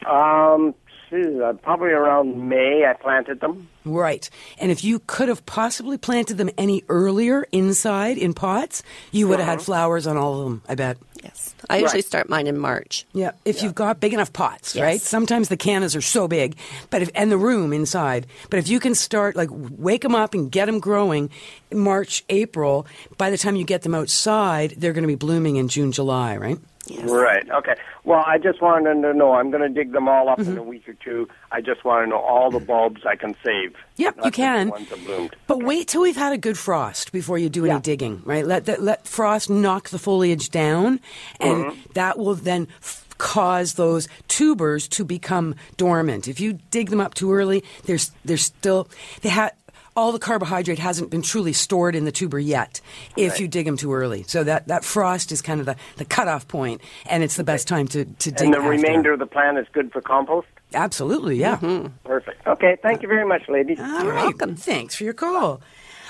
[0.06, 0.72] Um,
[1.12, 2.84] geez, uh, probably around May.
[2.88, 3.68] I planted them.
[3.84, 4.28] Right.
[4.58, 9.38] And if you could have possibly planted them any earlier inside in pots, you would
[9.38, 10.96] have had flowers on all of them, I bet.
[11.22, 11.54] Yes.
[11.68, 12.04] I usually Right.
[12.04, 13.06] start mine in March.
[13.12, 14.82] Yeah, if you've got big enough pots, Yes.
[14.82, 15.00] right?
[15.00, 16.56] Sometimes the cannas are so big,
[16.90, 18.26] but if and the room inside.
[18.50, 21.30] But if you can start like wake them up and get them growing,
[21.72, 22.86] March, April.
[23.18, 26.36] By the time you get them outside, they're going to be blooming in June, July,
[26.36, 26.58] right?
[26.94, 27.10] Yes.
[27.10, 27.48] Right.
[27.50, 27.74] Okay.
[28.04, 29.32] Well, I just wanted to know.
[29.32, 30.52] I'm going to dig them all up Mm-hmm.
[30.52, 31.28] in a week or two.
[31.50, 33.74] I just want to know all the bulbs I can save.
[33.96, 34.66] Yep, you can.
[34.66, 35.36] The ones that bloomed.
[35.46, 37.80] But wait till we've had a good frost before you do any Yeah.
[37.80, 38.44] digging, right?
[38.46, 41.00] Let that, let frost knock the foliage down,
[41.40, 41.92] and Mm-hmm.
[41.94, 46.26] that will then f- cause those tubers to become dormant.
[46.26, 48.88] If you dig them up too early, there's there's still
[49.22, 49.52] they have.
[49.94, 52.80] All the carbohydrate hasn't been truly stored in the tuber yet
[53.16, 54.22] if you dig them too early.
[54.22, 57.68] So that, that frost is kind of the, the cutoff point, and it's the best
[57.68, 58.70] time to, to dig And the after.
[58.70, 60.48] remainder of the plant is good for compost.
[60.72, 61.58] Absolutely, yeah.
[61.58, 61.88] Mm-hmm.
[62.04, 62.46] Perfect.
[62.46, 62.78] Okay.
[62.82, 63.78] Thank you very much, ladies.
[63.78, 64.56] You're welcome.
[64.56, 65.60] Thanks for your call.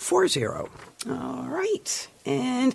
[0.04, 0.70] 866-740-4740.
[1.10, 2.08] All right.
[2.26, 2.74] And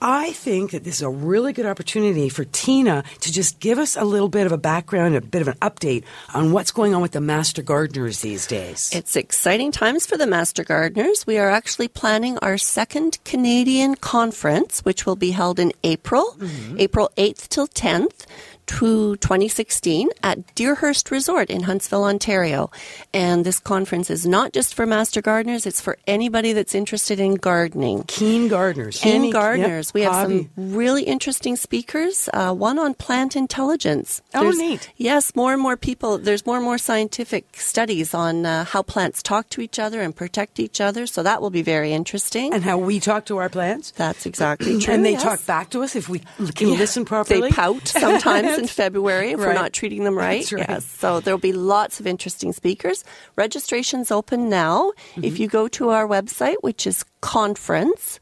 [0.00, 3.96] I think that this is a really good opportunity for Tina to just give us
[3.96, 7.02] a little bit of a background, a bit of an update on what's going on
[7.02, 8.90] with the master gardeners these days.
[8.94, 11.26] It's exciting times for the Master Gardeners.
[11.26, 16.76] We are actually planning our second Canadian conference, which will be held in April, mm-hmm.
[16.78, 18.26] April 8th till 10th.
[18.66, 22.70] To 2016 at Deerhurst Resort in Huntsville, Ontario.
[23.12, 27.34] And this conference is not just for master gardeners, it's for anybody that's interested in
[27.34, 28.04] gardening.
[28.06, 29.00] Keen gardeners.
[29.00, 29.88] Keen Any- gardeners.
[29.88, 30.50] yep, we have hobby.
[30.54, 34.22] some really interesting speakers, uh, one on plant intelligence.
[34.34, 34.90] Oh, neat.
[34.96, 39.22] Yes, more and more people, there's more and more scientific studies on uh, how plants
[39.22, 41.06] talk to each other and protect each other.
[41.06, 42.52] So that will be very interesting.
[42.54, 43.90] And how we talk to our plants.
[43.92, 44.94] That's exactly true.
[44.94, 45.22] and they yes.
[45.22, 46.20] talk back to us if we
[46.54, 46.78] can Yeah.
[46.78, 47.40] listen properly.
[47.42, 50.50] They pout sometimes in February if we're not treating them right.
[50.52, 50.66] Right.
[50.68, 50.84] Yes.
[50.84, 53.04] So there'll be lots of interesting speakers.
[53.36, 54.92] Registration's open now.
[55.12, 55.24] Mm-hmm.
[55.24, 58.20] If you go to our website, which is conference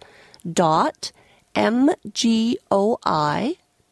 [0.53, 1.13] dot
[1.55, 2.57] mgoi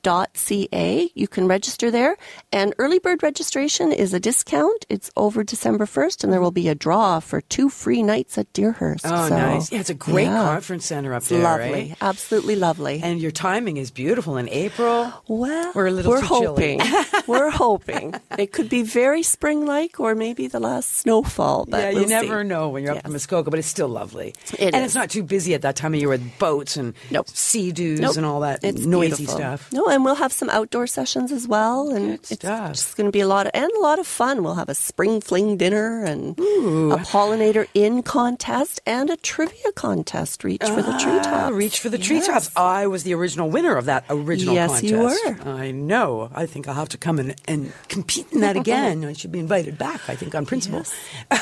[0.02, 2.16] ca you can register there
[2.52, 6.68] and early bird registration is a discount it's over december 1st and there will be
[6.68, 9.72] a draw for two free nights at deerhurst Oh, So, nice.
[9.72, 10.42] Yeah, it's a great yeah.
[10.52, 11.42] conference center up it's there.
[11.42, 11.96] lovely right?
[12.00, 15.12] absolutely lovely And your timing is beautiful in April.
[15.28, 16.80] well, We're a little we're hoping.
[17.26, 21.66] we're hoping it could be very spring-like, or maybe the last snowfall.
[21.68, 22.48] But yeah, we'll you never see.
[22.48, 24.34] know when you're up in Muskoka, but it's still lovely.
[24.58, 24.84] It and is.
[24.90, 27.28] it's not too busy at that time of year with boats and Nope.
[27.28, 28.16] sea doos Nope.
[28.16, 29.36] and all that It's noisy beautiful.
[29.38, 29.72] stuff.
[29.72, 33.20] No, and we'll have some outdoor sessions as well, and it's just going to be
[33.20, 34.42] a lot of and a lot of fun.
[34.42, 40.44] We'll have a spring fling dinner and a pollinator in contest and a trivia contest.
[40.44, 41.52] Reach for the Ah, treetops.
[41.54, 42.06] reach for the Yes.
[42.06, 42.50] treetops.
[42.56, 44.90] I was the original winner of that original Yes, contest.
[44.90, 44.98] you
[45.44, 45.48] were.
[45.50, 46.30] I know.
[46.34, 49.04] I think I'll have to come in and compete in that again.
[49.10, 50.84] I should be invited back, I think, on principle.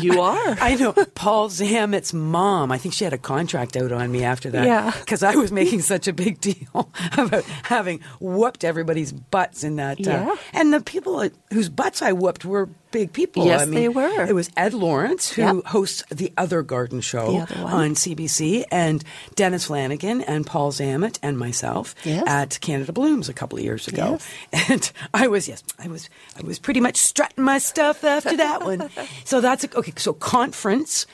[0.00, 0.56] You are.
[0.60, 0.92] I know.
[1.14, 4.66] Paul Zammit's mom, I think she had a contract out on me after that.
[4.66, 4.92] Yeah.
[5.00, 10.06] Because I was making such a big deal about having whooped everybody's butts in that.
[10.06, 13.44] uh, and the people whose butts I whooped were big people.
[13.44, 14.24] Yes, I mean, they were.
[14.24, 15.64] It was Ed Lawrence, who Yep.
[15.66, 21.38] hosts the other garden show other on CBC, and Denis Flanagan and Paul Zammit and
[21.38, 22.24] myself Yes.
[22.26, 24.18] at Canada Blooms a couple of years ago.
[24.52, 24.68] Yes.
[24.70, 28.64] And I was, yes, I was, I was pretty much strutting my stuff after that
[28.64, 28.88] one.
[29.24, 29.92] so that's a, okay.
[29.96, 31.06] So conference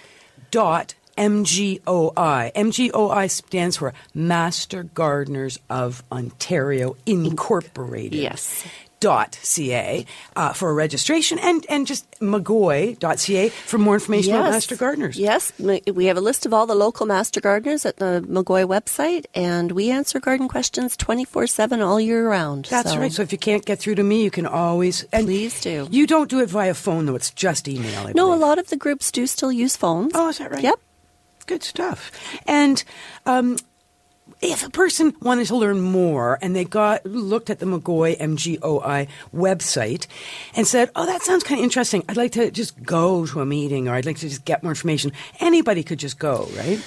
[0.50, 2.53] dot MGOI.
[2.55, 8.14] MGOI stands for Master Gardeners of Ontario Incorporated.
[8.14, 8.64] Yes.
[9.00, 15.18] Dot ca uh, for registration and and just McGoy.ca for more information about Master Gardeners.
[15.18, 19.27] Yes, we have a list of all the local master gardeners at the McGoy website,
[19.35, 22.64] and we answer garden questions 24 7 all year round.
[22.70, 23.12] That's So- right.
[23.12, 25.87] So if you can't get through to me, you can always and Please do.
[25.90, 28.07] You don't do it via phone though; it's just email.
[28.07, 30.12] I No, a lot of the groups do still use phones.
[30.14, 30.62] Oh, is that right?
[30.62, 30.81] Yep.
[31.46, 32.11] Good stuff.
[32.46, 32.83] And
[33.26, 33.57] um,
[34.40, 39.09] if a person wanted to learn more and they got looked at the McGoy MGOI
[39.35, 40.07] website
[40.54, 42.02] and said, "Oh, that sounds kind of interesting.
[42.09, 44.72] I'd like to just go to a meeting or I'd like to just get more
[44.72, 46.80] information." Anybody could just go, right?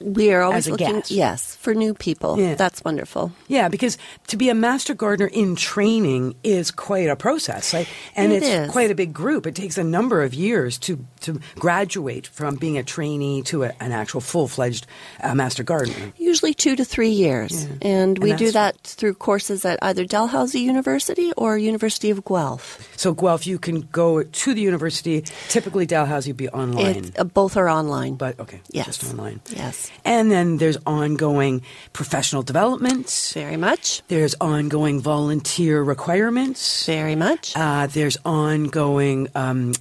[0.00, 1.10] We are always looking, guest.
[1.10, 2.38] yes, for new people.
[2.38, 2.54] Yeah.
[2.54, 3.32] That's wonderful.
[3.48, 7.88] Yeah, because to be a master gardener in training is quite a process, right?
[8.14, 8.70] and It it's is.
[8.70, 9.46] quite a big group.
[9.46, 13.72] It takes a number of years to to graduate from being a trainee to a,
[13.80, 14.86] an actual full fledged
[15.20, 16.12] uh, master gardener.
[16.16, 17.66] Usually two to three years.
[17.82, 22.78] And we And do that through courses at either Dalhousie University or University of Guelph.
[22.96, 25.24] So Guelph, you can go to the university.
[25.48, 28.14] Typically, Dalhousie would be online, It, uh, both are online.
[28.14, 28.86] but okay, yes.
[28.86, 29.40] just online.
[29.50, 29.87] Yes.
[30.04, 33.32] And then there's ongoing professional development.
[33.34, 34.02] Very much.
[34.08, 36.86] There's ongoing volunteer requirements.
[36.86, 37.52] Very much.
[37.56, 39.28] Uh, there's ongoing.
[39.34, 39.74] Um,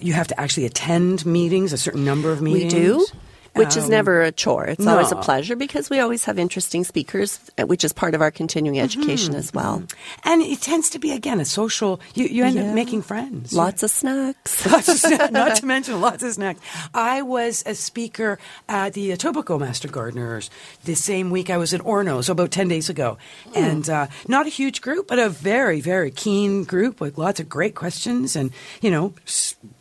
[0.00, 2.72] you have to actually attend meetings, a certain number of meetings.
[2.74, 3.06] we do.
[3.56, 4.64] Which is Um, never a chore.
[4.66, 8.20] It's always a pleasure because we always have interesting speakers, uh, which is part of
[8.22, 9.38] our continuing education Mm-hmm.
[9.38, 9.82] as well.
[10.24, 12.00] and it tends to be again a social.
[12.14, 12.68] You, you end Yeah.
[12.68, 13.52] up making friends.
[13.52, 14.66] Lots of snacks.
[14.70, 16.60] lots of snacks, not to mention lots of snacks.
[16.94, 18.38] I was a speaker
[18.68, 20.50] at the Etobicoke Master Gardeners
[20.84, 23.16] the same week I was in Orono, so about 10 days ago.
[23.54, 27.48] And uh, not a huge group, but a very, very keen group with lots of
[27.48, 28.36] great questions.
[28.36, 28.50] And,
[28.82, 29.14] you know,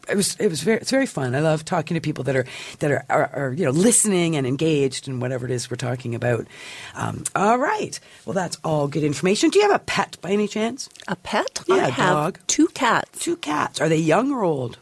[0.09, 1.35] it was it was very it's very fun.
[1.35, 2.45] I love talking to people that are
[2.79, 6.15] that are, are, are you know listening and engaged in whatever it is we're talking
[6.15, 6.45] about.
[6.95, 9.49] Um, all right, well that's all good information.
[9.49, 10.89] Do you have a pet by any chance?
[11.07, 11.63] A pet?
[11.67, 12.39] Yeah, I a have dog.
[12.47, 13.19] two cats.
[13.19, 13.81] Two cats.
[13.81, 14.77] Are they young or old?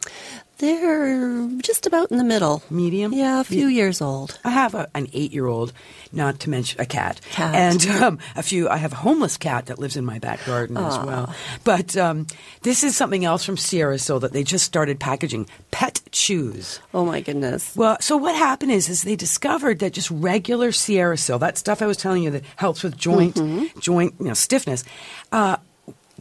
[0.58, 2.62] They're just about in the middle.
[2.70, 3.12] Medium?
[3.12, 4.38] Yeah, a few years old.
[4.44, 5.72] I have a, an eight-year-old,
[6.12, 7.54] not to mention a cat, Cat.
[7.54, 8.68] and um, a few.
[8.68, 11.34] I have a homeless cat that lives in my back garden as well.
[11.64, 12.28] But um,
[12.62, 16.78] this is something else from SierraSil that they just started packaging: pet chews.
[16.94, 17.74] Oh my goodness.
[17.74, 21.86] Well, so what happened is, is they discovered that just regular SierraSil, that stuff I
[21.86, 23.80] was telling you that helps with joint Mm-hmm.
[23.80, 24.84] joint you know stiffness,
[25.32, 25.56] uh,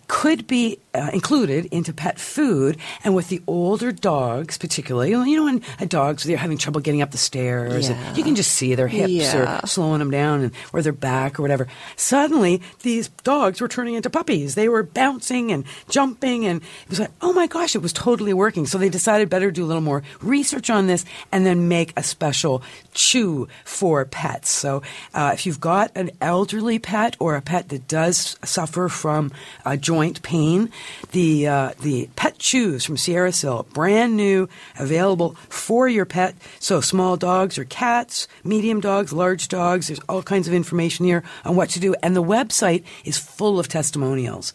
[0.07, 5.45] could be uh, included into pet food, and with the older dogs, particularly, you know,
[5.45, 8.15] when uh, dogs they're having trouble getting up the stairs, and Yeah.
[8.15, 9.61] you can just see their hips Yeah.
[9.63, 11.67] or slowing them down, and, or their back or whatever.
[11.95, 14.55] Suddenly, these dogs were turning into puppies.
[14.55, 18.33] They were bouncing and jumping, and it was like, oh my gosh, it was totally
[18.33, 18.65] working.
[18.65, 22.03] So they decided better do a little more research on this, and then make a
[22.03, 22.61] special
[22.93, 24.49] chew for pets.
[24.51, 24.81] So
[25.13, 29.31] uh, if you've got an elderly pet or a pet that does suffer from
[29.65, 30.69] uh, joint pain,
[31.11, 34.47] the uh, the pet chews from SierraSil, brand new,
[34.79, 36.35] available for your pet.
[36.59, 39.87] So small dogs or cats, medium dogs, large dogs.
[39.87, 43.59] There's all kinds of information here on what to do, and the website is full
[43.59, 44.53] of testimonials.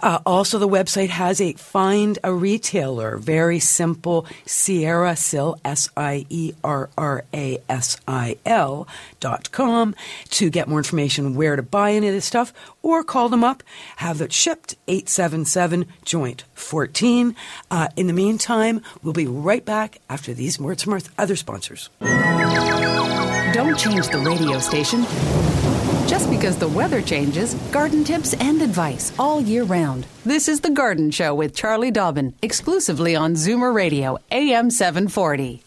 [0.00, 4.26] Uh, also, the website has a find a retailer, very simple.
[4.46, 8.86] SierraSil, S I E R R A S I L
[9.20, 9.94] dot com
[10.30, 12.52] to get more information where to buy any of this stuff,
[12.82, 13.62] or call them up,
[13.96, 14.76] have it shipped
[15.34, 17.34] 877 Joint 14.
[17.70, 21.90] Uh, in the meantime, we'll be right back after these words from our other sponsors.
[22.00, 25.02] Don't change the radio station.
[26.06, 30.06] Just because the weather changes, garden tips and advice all year round.
[30.24, 35.62] This is The Garden Show with Charlie Dobbin, exclusively on Zoomer Radio, AM 740.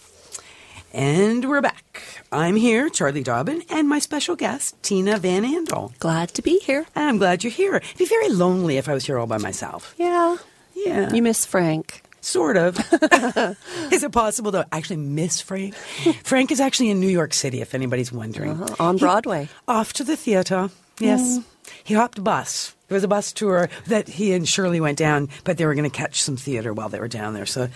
[0.98, 2.02] And we're back.
[2.32, 5.96] I'm here, Charlie Dobbin, and my special guest, Tina Van Andel.
[6.00, 6.88] Glad to be here.
[6.96, 7.76] And I'm glad you're here.
[7.76, 9.94] It'd be very lonely if I was here all by myself.
[10.00, 10.38] Yeah.
[10.74, 11.14] Yeah.
[11.14, 12.02] You miss Frank.
[12.22, 12.80] Sort of.
[13.92, 15.76] is it possible to actually miss Frank?
[16.24, 18.60] Frank is actually in New York City, if anybody's wondering.
[18.60, 18.76] Uh-huh.
[18.80, 19.50] On Broadway.
[19.68, 20.72] Off to the theater.
[21.00, 21.42] Yes.
[21.84, 22.76] He hopped a bus.
[22.90, 25.90] It was a bus tour that he and Shirley went down, but they were going
[25.90, 27.46] to catch some theater while they were down there.
[27.46, 27.68] So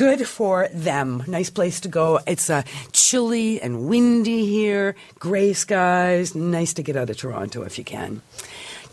[0.00, 1.22] good for them.
[1.26, 2.20] Nice place to go.
[2.26, 6.34] It's uh, chilly and windy here, gray skies.
[6.34, 8.22] Nice to get out of Toronto if you can.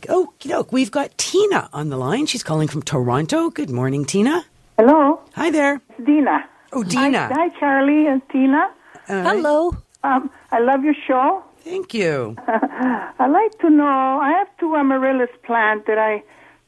[0.02, 0.74] Okie doke.
[0.74, 2.26] We've got Tina on the line.
[2.26, 3.50] She's calling from Toronto.
[3.50, 4.44] Good morning, Tina.
[4.78, 5.80] Hello, Hi there.
[5.92, 6.44] it's Dina.
[6.74, 7.30] Oh, Dina.
[7.30, 8.70] Hi, hi, Charlie and Tina.
[9.08, 9.78] Hello.
[10.04, 11.42] Um, I love your show.
[11.60, 12.36] Thank you.
[12.48, 14.20] I'd like to know.
[14.22, 16.22] I have two amaryllis plants that I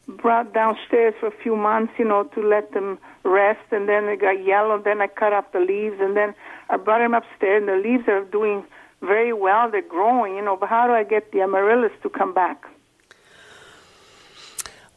[0.08, 4.16] brought downstairs for a few months, you know, to let them rest, and then they
[4.16, 4.82] got yellow.
[4.82, 6.34] Then I cut off the leaves, and then
[6.70, 8.64] I brought them upstairs, and the leaves are doing
[9.02, 9.70] very well.
[9.70, 10.56] They're growing, you know.
[10.56, 12.66] But how do I get the amaryllis to come back?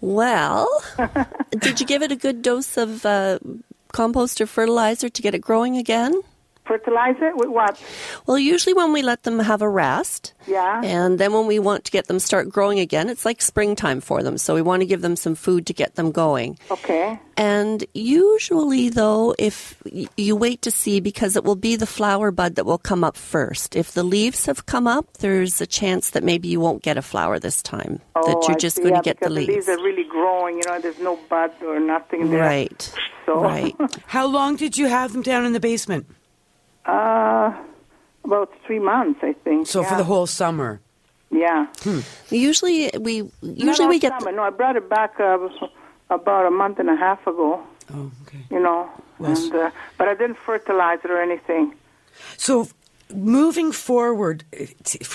[0.01, 0.69] Well,
[1.51, 3.39] did you give it a good dose of uh,
[3.93, 6.21] compost or fertilizer to get it growing again?
[6.73, 7.79] Fertilize it with what?
[8.27, 10.81] Well, usually when we let them have a rest, Yeah.
[10.83, 14.23] and then when we want to get them start growing again, it's like springtime for
[14.23, 14.39] them.
[14.39, 16.59] So we want to give them some food to get them going.
[16.71, 17.21] Okay.
[17.37, 19.77] And usually, though, if
[20.17, 23.17] you wait to see, because it will be the flower bud that will come up
[23.19, 23.77] first.
[23.77, 27.03] If the leaves have come up, there's a chance that maybe you won't get a
[27.03, 28.01] flower this time.
[28.17, 28.83] Oh, that you're I just see.
[28.83, 29.47] going yeah, to get the leaves.
[29.49, 30.57] The leaves are really growing.
[30.57, 32.41] You know, there's no bud or nothing there.
[32.41, 32.95] Right.
[33.27, 33.77] So, Right.
[34.07, 36.07] How long did you have them down in the basement?
[36.85, 37.53] Uh,
[38.25, 39.67] about three months, I think.
[39.67, 40.81] So for the whole summer.
[41.31, 41.67] Yeah.
[42.31, 44.13] Usually, we usually all we get.
[44.21, 44.33] summer.
[44.33, 45.39] No, I brought it back uh,
[46.11, 47.63] about a month and a half ago.
[47.95, 48.39] Oh, okay.
[48.51, 48.89] You know,
[49.21, 49.45] Yes.
[49.45, 51.75] and uh, but I didn't fertilize it or anything.
[52.37, 52.69] So,
[53.15, 54.67] moving forward eh,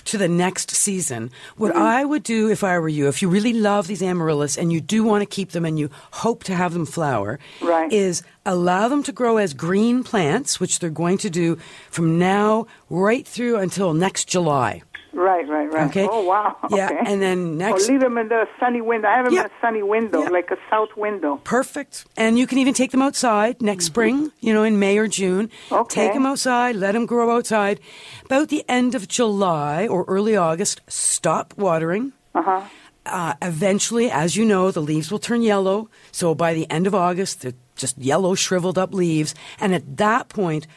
[0.05, 3.53] to the next season, what I would do if I were you, if you really
[3.53, 6.73] love these amaryllis and you do want to keep them and you hope to have
[6.73, 7.91] them flower, Right.
[7.91, 11.57] is allow them to grow as green plants, which they're going to do
[11.89, 14.81] from now right through until next July.
[15.17, 15.87] Right, right, right.
[15.89, 16.07] Okay.
[16.09, 16.55] Oh wow.
[16.69, 16.99] Yeah, Okay.
[17.11, 17.89] and then next.
[17.89, 19.07] Or leave them in the sunny window.
[19.07, 19.45] I have them Yeah.
[19.45, 20.29] in a sunny window, Yeah.
[20.29, 21.41] like a south window.
[21.43, 22.05] Perfect.
[22.15, 25.47] And you can even take them outside next spring, you know, in May or June.
[25.47, 25.73] Mm-hmm.
[25.75, 25.95] Okay.
[26.05, 27.79] Take them outside, let them grow outside.
[28.25, 32.13] About the end of July or early August, stop watering.
[32.35, 32.61] Uh-huh.
[33.07, 35.89] Uh, eventually, as you know, the leaves will turn yellow.
[36.11, 39.33] So by the end of August, they're just yellow, shriveled up leaves.
[39.59, 40.67] And at that point,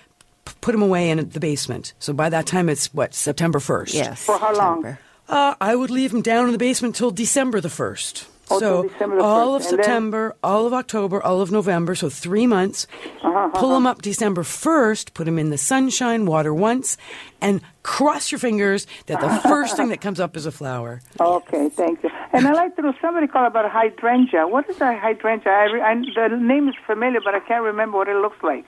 [0.45, 1.93] p- put them away in the basement.
[1.99, 3.95] So by that time, it's what, September 1st?
[3.95, 4.25] Yes.
[4.25, 4.97] For how long?
[5.29, 8.27] Uh, I would leave them down in the basement till December the 1st.
[8.53, 9.67] Oh, so the all 1st.
[9.67, 12.89] of And then- September, all of October, all of November, so three months.
[13.23, 16.97] Uh-huh, Pull them up December 1st, put them in the sunshine, water once,
[17.41, 21.01] and cross your fingers that the first thing that comes up is a flower.
[21.21, 22.11] Okay, thank you.
[22.33, 24.49] And I like to know somebody called about hydrangea.
[24.49, 25.49] What is a hydrangea?
[25.53, 25.95] I, I,
[26.29, 28.65] the name is familiar, but I can't remember what it looks like.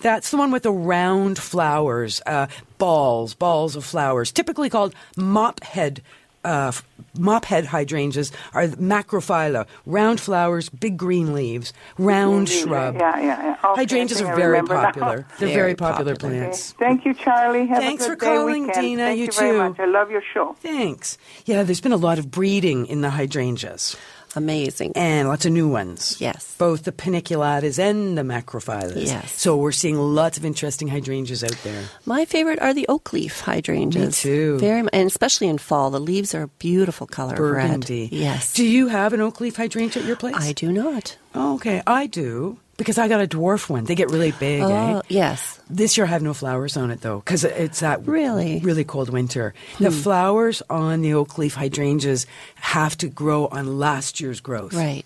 [0.00, 2.46] That's the one with the round flowers, uh,
[2.78, 6.02] balls, balls of flowers, typically called mop head.
[6.44, 6.86] Uh, f-
[7.18, 12.94] mop head hydrangeas are macrophylla, round flowers, big green leaves, round shrub.
[12.94, 13.56] Yeah, yeah, yeah.
[13.72, 15.26] Okay, Hydrangeas are very popular.
[15.40, 16.32] They're very, Very popular, popular.
[16.34, 16.40] Okay.
[16.44, 16.72] plants.
[16.78, 17.66] Thank you, Charlie.
[17.66, 18.80] Have Thanks a for calling, weekend.
[18.84, 19.02] Dina.
[19.06, 19.58] Thank You you very too.
[19.58, 19.80] much.
[19.80, 20.54] I love your show.
[20.60, 21.18] Thanks.
[21.46, 23.96] Yeah, there's been a lot of breeding in the hydrangeas.
[24.36, 24.92] Amazing.
[24.94, 26.16] And lots of new ones.
[26.20, 26.54] Yes.
[26.58, 29.06] Both the paniculatas and the macrophyllas.
[29.06, 29.32] Yes.
[29.32, 31.84] So we're seeing lots of interesting hydrangeas out there.
[32.04, 34.24] My favorite are the oak leaf hydrangeas.
[34.24, 34.58] Me too.
[34.58, 37.66] Very, and especially in fall, the leaves are a beautiful color of red.
[37.66, 38.08] Burgundy.
[38.12, 38.52] Yes.
[38.52, 40.36] Do you have an oak leaf hydrangea at your place?
[40.36, 41.16] I do not.
[41.34, 41.82] Oh, okay.
[41.86, 42.58] I do.
[42.76, 43.84] Because I got a dwarf one.
[43.84, 45.02] They get really big, Oh, eh?
[45.08, 45.58] yes.
[45.70, 48.60] This year I have no flowers on it though, because it's that Really?
[48.60, 49.54] really cold winter.
[49.78, 49.96] The Hmm.
[50.02, 54.74] flowers on the oak leaf hydrangeas have to grow on last year's growth.
[54.74, 55.04] Right.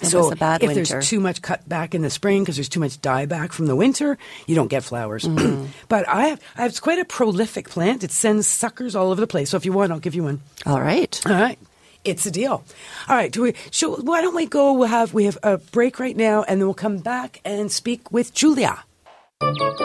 [0.00, 0.84] It so was a bad if winter.
[0.84, 3.76] there's too much cut back in the spring because there's too much dieback from the
[3.76, 4.18] winter,
[4.48, 5.22] you don't get flowers.
[5.24, 5.66] Mm-hmm.
[5.88, 8.02] but I have, I have it's quite a prolific plant.
[8.02, 9.50] It sends suckers all over the place.
[9.50, 10.40] So if you want, I'll give you one.
[10.66, 11.20] All right.
[11.26, 11.58] All right.
[12.04, 12.64] It's a deal.
[13.08, 13.30] All right.
[13.30, 13.54] Do we?
[13.70, 14.72] Should, why don't we go?
[14.72, 18.10] We'll have we have a break right now, and then we'll come back and speak
[18.10, 18.84] with Julia.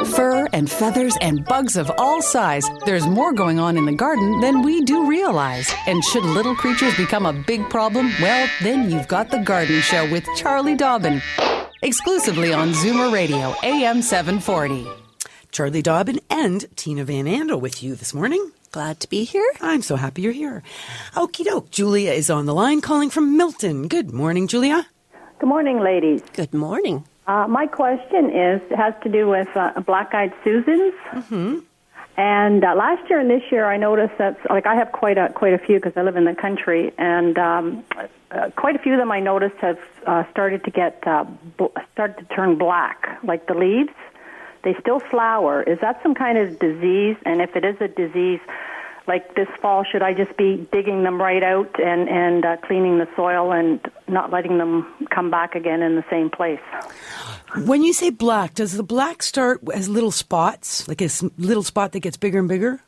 [0.05, 2.63] Fur and feathers and bugs of all size.
[2.86, 5.74] There's more going on in the garden than we do realize.
[5.88, 10.09] And should little creatures become a big problem, well, then you've got The Garden Show
[10.11, 11.24] with Charlie Dobbin.
[11.82, 14.88] Exclusively on Zoomer Radio, AM 740.
[15.51, 18.51] Charlie Dobbin and Tina Van Andel with you this morning.
[18.72, 19.49] Glad to be here.
[19.61, 20.61] I'm so happy you're here.
[21.13, 21.72] Okie doke.
[21.72, 23.88] Julia is on the line calling from Milton.
[23.88, 24.86] Good morning, Julia.
[25.39, 26.22] Good morning, ladies.
[26.34, 27.05] Good morning.
[27.28, 30.93] Uh, my question is has to do with uh, black-eyed Susans.
[31.11, 31.59] Mm-hmm.
[32.18, 35.30] And uh, last year and this year, I noticed that like I have quite a
[35.30, 37.84] quite a few because I live in the country, and um,
[38.32, 41.26] uh, quite a few of them I noticed have uh, started to get uh,
[41.57, 43.91] bl- started to turn black, like the leaves.
[44.64, 45.64] They still flower.
[45.64, 47.16] Is that some kind of disease?
[47.26, 48.39] And if it is a disease,
[49.08, 52.97] like this fall, should I just be digging them right out and and uh, cleaning
[52.97, 56.60] the soil and not letting them come back again in the same place?
[57.66, 61.93] When you say black, does the black start as little spots, like a little spot
[61.93, 62.82] that gets bigger and bigger?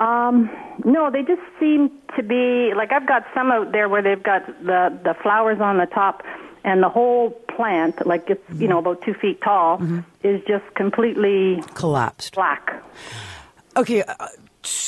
[0.00, 0.50] Um,
[0.84, 4.46] no, they just seem to be like I've got some out there where they've got
[4.64, 6.22] the the flowers on the top,
[6.64, 9.80] and the whole plant, like it's you know about two feet tall,
[10.22, 12.34] is just completely Collapsed.
[12.34, 12.82] black
[13.76, 14.02] Okay.
[14.02, 14.26] Uh,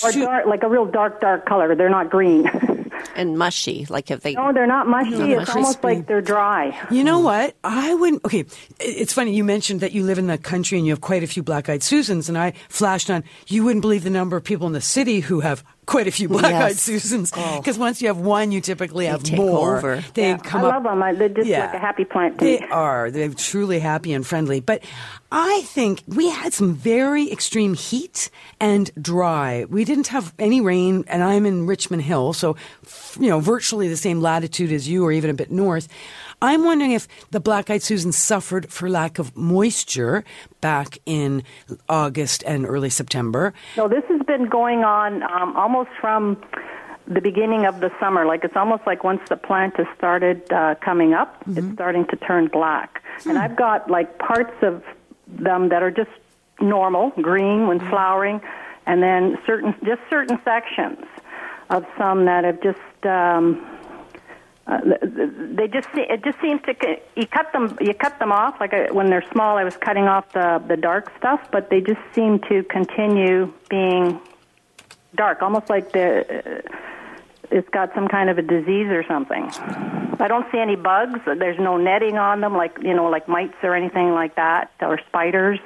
[0.05, 1.75] or dark, like a real dark dark color.
[1.75, 2.51] They're not green.
[3.17, 4.35] And mushy, like if they.
[4.35, 5.11] no, they're not mushy.
[5.11, 5.53] Not it's mushy.
[5.59, 6.87] almost like they're dry.
[6.91, 7.57] You know what?
[7.65, 8.25] I wouldn't.
[8.25, 8.45] Okay,
[8.79, 9.35] it's funny.
[9.35, 11.69] You mentioned that you live in the country and you have quite a few black
[11.69, 13.25] eyed Susans, and I flashed on.
[13.49, 16.29] You wouldn't believe the number of people in the city who have quite a few
[16.29, 16.81] black eyed Yes.
[16.81, 17.33] Susans.
[17.37, 17.59] Oh.
[17.59, 19.77] Because once you have one, you typically have take more.
[19.79, 20.05] over.
[20.15, 20.75] They Yeah, come I up.
[20.75, 21.03] love them.
[21.03, 21.67] I, they're just Yeah.
[21.67, 22.67] like a happy plant They me.
[22.71, 23.11] are.
[23.11, 24.61] They're truly happy and friendly.
[24.61, 24.83] But
[25.33, 28.31] I think we had some very extreme heat
[28.61, 29.67] and dry.
[29.69, 32.55] We didn't have any rain, and I'm in Richmond Hill, so,
[33.19, 35.89] you know, virtually the same latitude as you, or even a bit north.
[36.43, 40.25] I'm wondering if the black eyed Susan suffered for lack of moisture
[40.61, 41.45] back in
[41.89, 43.55] August and early September.
[43.77, 46.43] No, this has been going on um, almost from
[47.07, 48.27] the beginning of the summer.
[48.27, 52.17] Like it's almost like once the plant has started uh, coming up, it's starting to
[52.17, 53.05] turn black.
[53.25, 54.83] And I've got like parts of
[55.29, 56.11] them that are just
[56.61, 58.41] normal, green when flowering,
[58.85, 61.07] and then certain just certain sections
[61.71, 63.07] of some that have just.
[63.07, 63.65] Um,
[64.67, 66.75] uh, th- th- they just it just seems to
[67.17, 70.05] you cut them you cut them off like I, when they're small I was cutting
[70.05, 74.21] off the the dark stuff but they just seem to continue being
[75.17, 76.77] dark almost like the uh,
[77.51, 79.45] it's got some kind of a disease or something.
[80.19, 83.57] I don't see any bugs there's no netting on them like you know like mites
[83.63, 85.59] or anything like that or spiders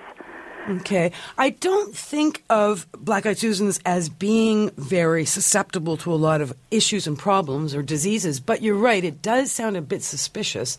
[0.69, 1.13] Okay.
[1.39, 6.53] I don't think of black eyed Susans as being very susceptible to a lot of
[6.71, 10.77] issues and problems or diseases, but you're right, it does sound a bit suspicious.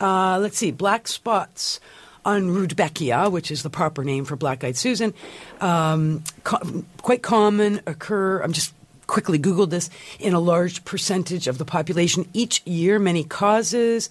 [0.00, 1.80] Uh, let's see, black spots
[2.24, 5.12] on Rudbeckia, which is the proper name for black eyed Susan,
[5.60, 8.74] um, co- quite common, occur, I'm just
[9.06, 14.08] quickly Googled this, in a large percentage of the population each year, many causes.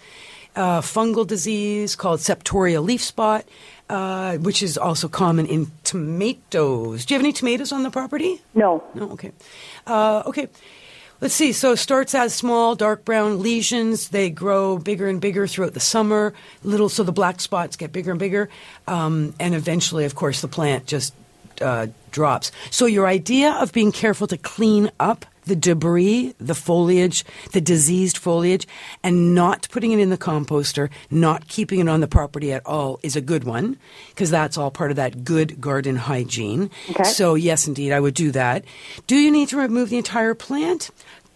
[0.55, 3.43] Uh, fungal disease called septoria leaf spot,
[3.89, 7.05] uh, which is also common in tomatoes.
[7.05, 8.41] Do you have any tomatoes on the property?
[8.53, 9.31] no No, okay.
[9.85, 10.49] Uh, okay.
[11.21, 11.53] Let's see.
[11.53, 14.09] So it starts as small, dark brown lesions.
[14.09, 16.33] They grow bigger and bigger throughout the summer.
[16.63, 18.49] Little, so the black spots get bigger and bigger,
[18.87, 21.13] um, and eventually, of course, the plant just
[21.61, 22.51] uh, drops.
[22.69, 28.17] So your idea of being careful to clean up the debris, the foliage, the diseased
[28.17, 28.67] foliage,
[29.03, 32.99] and not putting it in the composter, not keeping it on the property at all
[33.03, 33.77] is a good one
[34.09, 36.69] because that's all part of that good garden hygiene.
[36.89, 37.03] Okay.
[37.03, 38.65] So, yes, indeed, I would do that.
[39.07, 40.89] Do you need to remove the entire plant?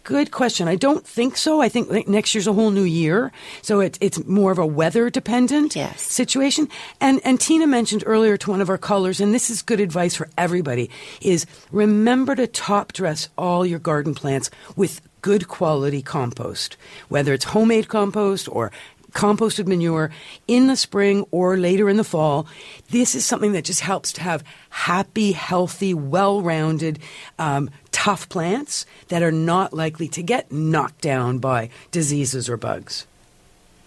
[0.09, 0.67] Good question.
[0.67, 1.61] I don't think so.
[1.61, 3.31] I think next year's a whole new year,
[3.61, 6.01] so it's it's more of a weather dependent Yes.
[6.01, 6.67] situation.
[6.99, 10.15] And and Tina mentioned earlier to one of our callers, and this is good advice
[10.15, 10.89] for everybody:
[11.21, 16.75] is remember to top dress all your garden plants with good quality compost,
[17.09, 18.71] whether it's homemade compost or
[19.11, 20.11] composted manure
[20.47, 22.47] in the spring or later in the fall.
[22.89, 26.99] This is something that just helps to have happy, healthy, well rounded,
[27.37, 33.05] um, tough plants that are not likely to get knocked down by diseases or bugs.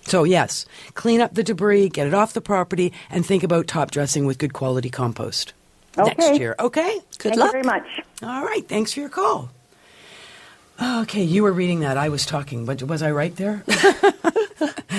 [0.04, 3.92] So, yes, clean up the debris, get it off the property, and think about top
[3.92, 5.52] dressing with good quality compost
[5.96, 6.14] Okay.
[6.18, 6.56] next year.
[6.58, 6.98] Okay?
[7.18, 7.54] Good Thank luck.
[7.54, 7.86] you very much.
[8.22, 8.66] All right.
[8.66, 9.50] Thanks for your call.
[10.82, 11.96] Okay, you were reading that.
[11.96, 13.62] I was talking, but was I right there?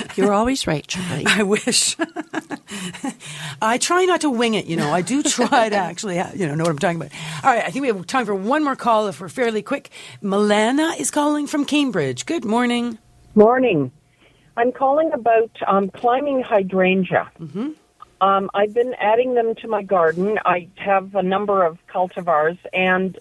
[0.16, 1.26] You're always right, Charlie.
[1.26, 1.96] I wish.
[3.62, 4.92] I try not to wing it, you know.
[4.92, 7.12] I do try to actually, uh, you know, know what I'm talking about.
[7.44, 9.90] All right, I think we have time for one more call if we're fairly quick.
[10.22, 12.26] Milana is calling from Cambridge.
[12.26, 12.98] Good morning.
[13.36, 13.92] Morning.
[14.56, 17.32] I'm calling about um, climbing hydrangea.
[17.40, 17.72] Mm-hmm.
[18.22, 20.40] Um, I've been adding them to my garden.
[20.46, 23.18] I have a number of cultivars, and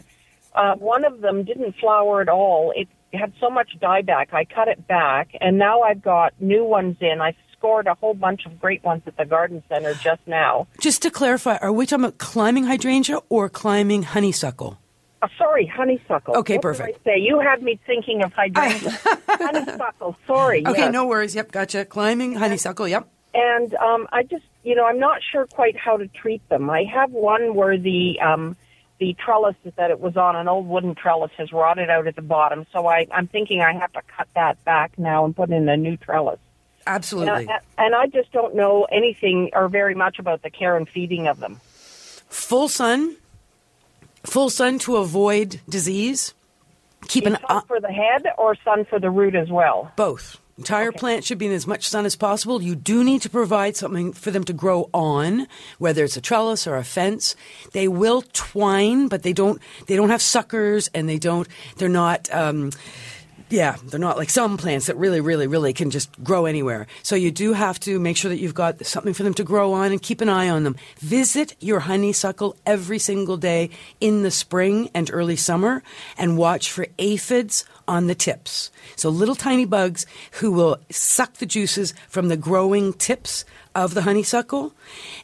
[0.55, 2.73] uh, one of them didn't flower at all.
[2.77, 2.89] It
[3.19, 4.33] had so much dieback.
[4.33, 7.21] I cut it back, and now I've got new ones in.
[7.21, 10.67] I scored a whole bunch of great ones at the garden center just now.
[10.81, 14.79] Just to clarify, are we talking about climbing hydrangea or climbing honeysuckle?
[15.21, 16.37] Uh, sorry, honeysuckle.
[16.39, 16.99] Okay, What did perfect.
[17.07, 18.91] I say you had me thinking of hydrangea.
[19.29, 20.17] honeysuckle.
[20.27, 20.67] Sorry.
[20.67, 20.93] Okay, yes.
[20.93, 21.35] no worries.
[21.35, 21.85] Yep, gotcha.
[21.85, 22.89] Climbing honeysuckle.
[22.89, 23.07] Yep.
[23.35, 26.69] and um, I just, you know, I'm not sure quite how to treat them.
[26.71, 28.57] I have one where the um,
[29.03, 32.23] the trellis that it was on, an old wooden trellis, has rotted out at the
[32.23, 32.65] bottom.
[32.73, 35.77] So I, I'm thinking I have to cut that back now and put in a
[35.77, 36.39] new trellis.
[36.87, 37.33] Absolutely.
[37.33, 40.89] And I, and I just don't know anything or very much about the care and
[40.89, 41.61] feeding of them.
[42.29, 43.17] Full sun.
[44.23, 46.33] Full sun to avoid disease.
[47.09, 49.91] Keep an sun for the head or sun for the root as well.
[49.97, 50.39] Both.
[50.63, 52.63] Entire plant should be in as much sun as possible.
[52.63, 55.49] You do need to provide something for them to grow on,
[55.79, 57.35] whether it's a trellis or a fence.
[57.73, 59.61] They will twine, but they don't.
[59.89, 61.49] They don't have suckers, and they don't.
[61.79, 62.33] They're not.
[62.33, 62.71] Um,
[63.49, 66.87] yeah, they're not like some plants that really, really, really can just grow anywhere.
[67.03, 69.73] So you do have to make sure that you've got something for them to grow
[69.73, 70.77] on and keep an eye on them.
[71.01, 75.83] Visit your honeysuckle every single day in the spring and early summer
[76.17, 78.71] and watch for aphids on the tips.
[78.97, 80.07] So little tiny bugs
[80.41, 84.73] who will suck the juices from the growing tips of the honeysuckle.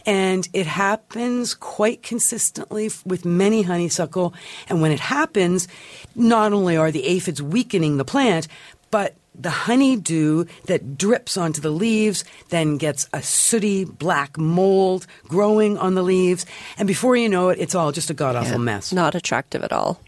[0.05, 4.35] And it happens quite consistently with many honeysuckle.
[4.69, 5.67] And when it happens,
[6.15, 8.49] not only are the aphids weakening the plant,
[8.91, 15.79] but the honeydew that drips onto the leaves then gets a sooty black mold growing
[15.79, 16.45] on the leaves.
[16.77, 18.93] And before you know it, it's all just a god awful mess.
[18.93, 20.01] Not attractive at all.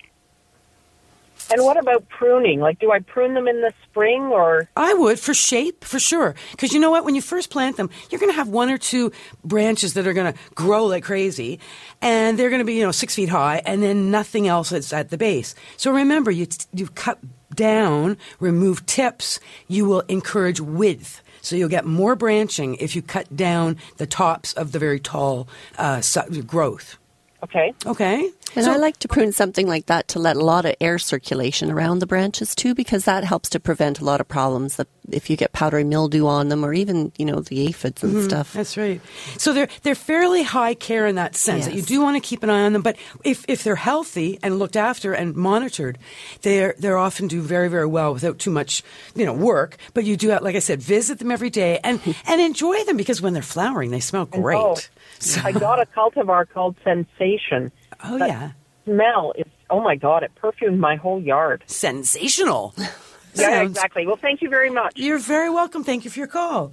[1.53, 2.61] And what about pruning?
[2.61, 4.68] Like, do I prune them in the spring or?
[4.76, 6.34] I would for shape, for sure.
[6.53, 7.05] Because you know what?
[7.05, 9.12] When you first plant them, you're going to have one or two
[9.44, 11.59] branches that are going to grow like crazy,
[12.01, 14.92] and they're going to be you know six feet high, and then nothing else is
[14.92, 15.55] at the base.
[15.76, 17.18] So remember, you you cut
[17.55, 19.40] down, remove tips.
[19.66, 21.22] You will encourage width.
[21.42, 25.48] So you'll get more branching if you cut down the tops of the very tall
[25.78, 26.03] uh,
[26.46, 26.98] growth.
[27.43, 27.72] Okay.
[27.86, 28.30] Okay.
[28.57, 31.70] And I like to prune something like that to let a lot of air circulation
[31.70, 35.30] around the branches too, because that helps to prevent a lot of problems that if
[35.30, 38.53] you get powdery mildew on them or even, you know, the aphids and Mhm, stuff.
[38.53, 39.01] That's right.
[39.38, 42.43] So they're they're fairly high care in that sense that you do want to keep
[42.43, 42.82] an eye on them.
[42.82, 45.97] But if, if they're healthy and looked after and monitored,
[46.43, 48.82] they're they're often do very very well without too much
[49.14, 49.76] you know work.
[49.95, 52.97] But you do have, like I said, visit them every day and and enjoy them
[52.97, 54.91] because when they're flowering, they smell And, great.
[55.23, 57.71] Oh, I got a cultivar called Sensation.
[58.05, 58.51] Oh That yeah.
[58.85, 60.23] Smell is oh my god!
[60.23, 61.62] It perfumed my whole yard.
[61.66, 62.75] Sensational.
[63.33, 64.09] Yeah, Sounds- exactly.
[64.09, 64.95] Well, thank you very much.
[64.97, 65.85] You're very welcome.
[65.85, 66.73] Thank you for your call.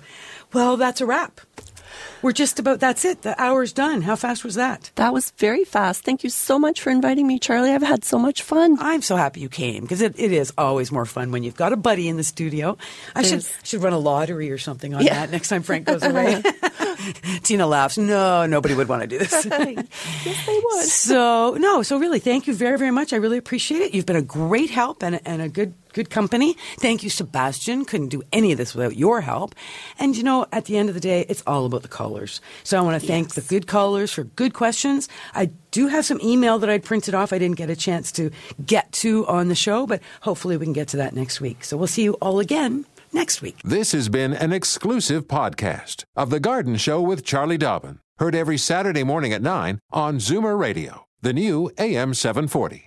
[0.54, 1.40] Well, that's a wrap.
[2.22, 3.22] We're just about that's it.
[3.22, 4.02] The hour's done.
[4.02, 4.92] How fast was that?
[4.96, 6.04] That was very fast.
[6.04, 7.72] Thank you so much for inviting me, Charlie.
[7.72, 8.78] I've had so much fun.
[8.80, 11.74] I'm so happy you came because it, it is always more fun when you've got
[11.74, 12.78] a buddy in the studio.
[13.16, 15.14] I should should run a lottery or something on Yeah.
[15.14, 16.42] that next time Frank goes away.
[17.44, 17.98] Tina laughs.
[17.98, 19.32] No, nobody would want to do this.
[19.46, 20.84] yes, they would.
[20.88, 23.14] So no, so really, thank you very, very much.
[23.14, 23.94] I really appreciate it.
[23.94, 26.56] You've been a great help and, and a good good company.
[26.80, 27.86] Thank you, Sebastian.
[27.86, 29.56] Couldn't do any of this without your help.
[30.00, 32.42] And you know, at the end of the day, it's all about the callers.
[32.64, 35.10] So I want to thank the good callers for good questions.
[35.34, 37.34] I do have some email that I printed off.
[37.34, 38.32] I didn't get a chance to
[38.66, 41.64] get to on the show, but hopefully we can get to that next week.
[41.64, 43.60] So we'll see you all again next week.
[43.64, 48.00] This has been an exclusive podcast of The Garden Show with Charlie Dobbin.
[48.20, 52.87] Heard every Saturday morning at 9 on Zoomer Radio, the new AM 740.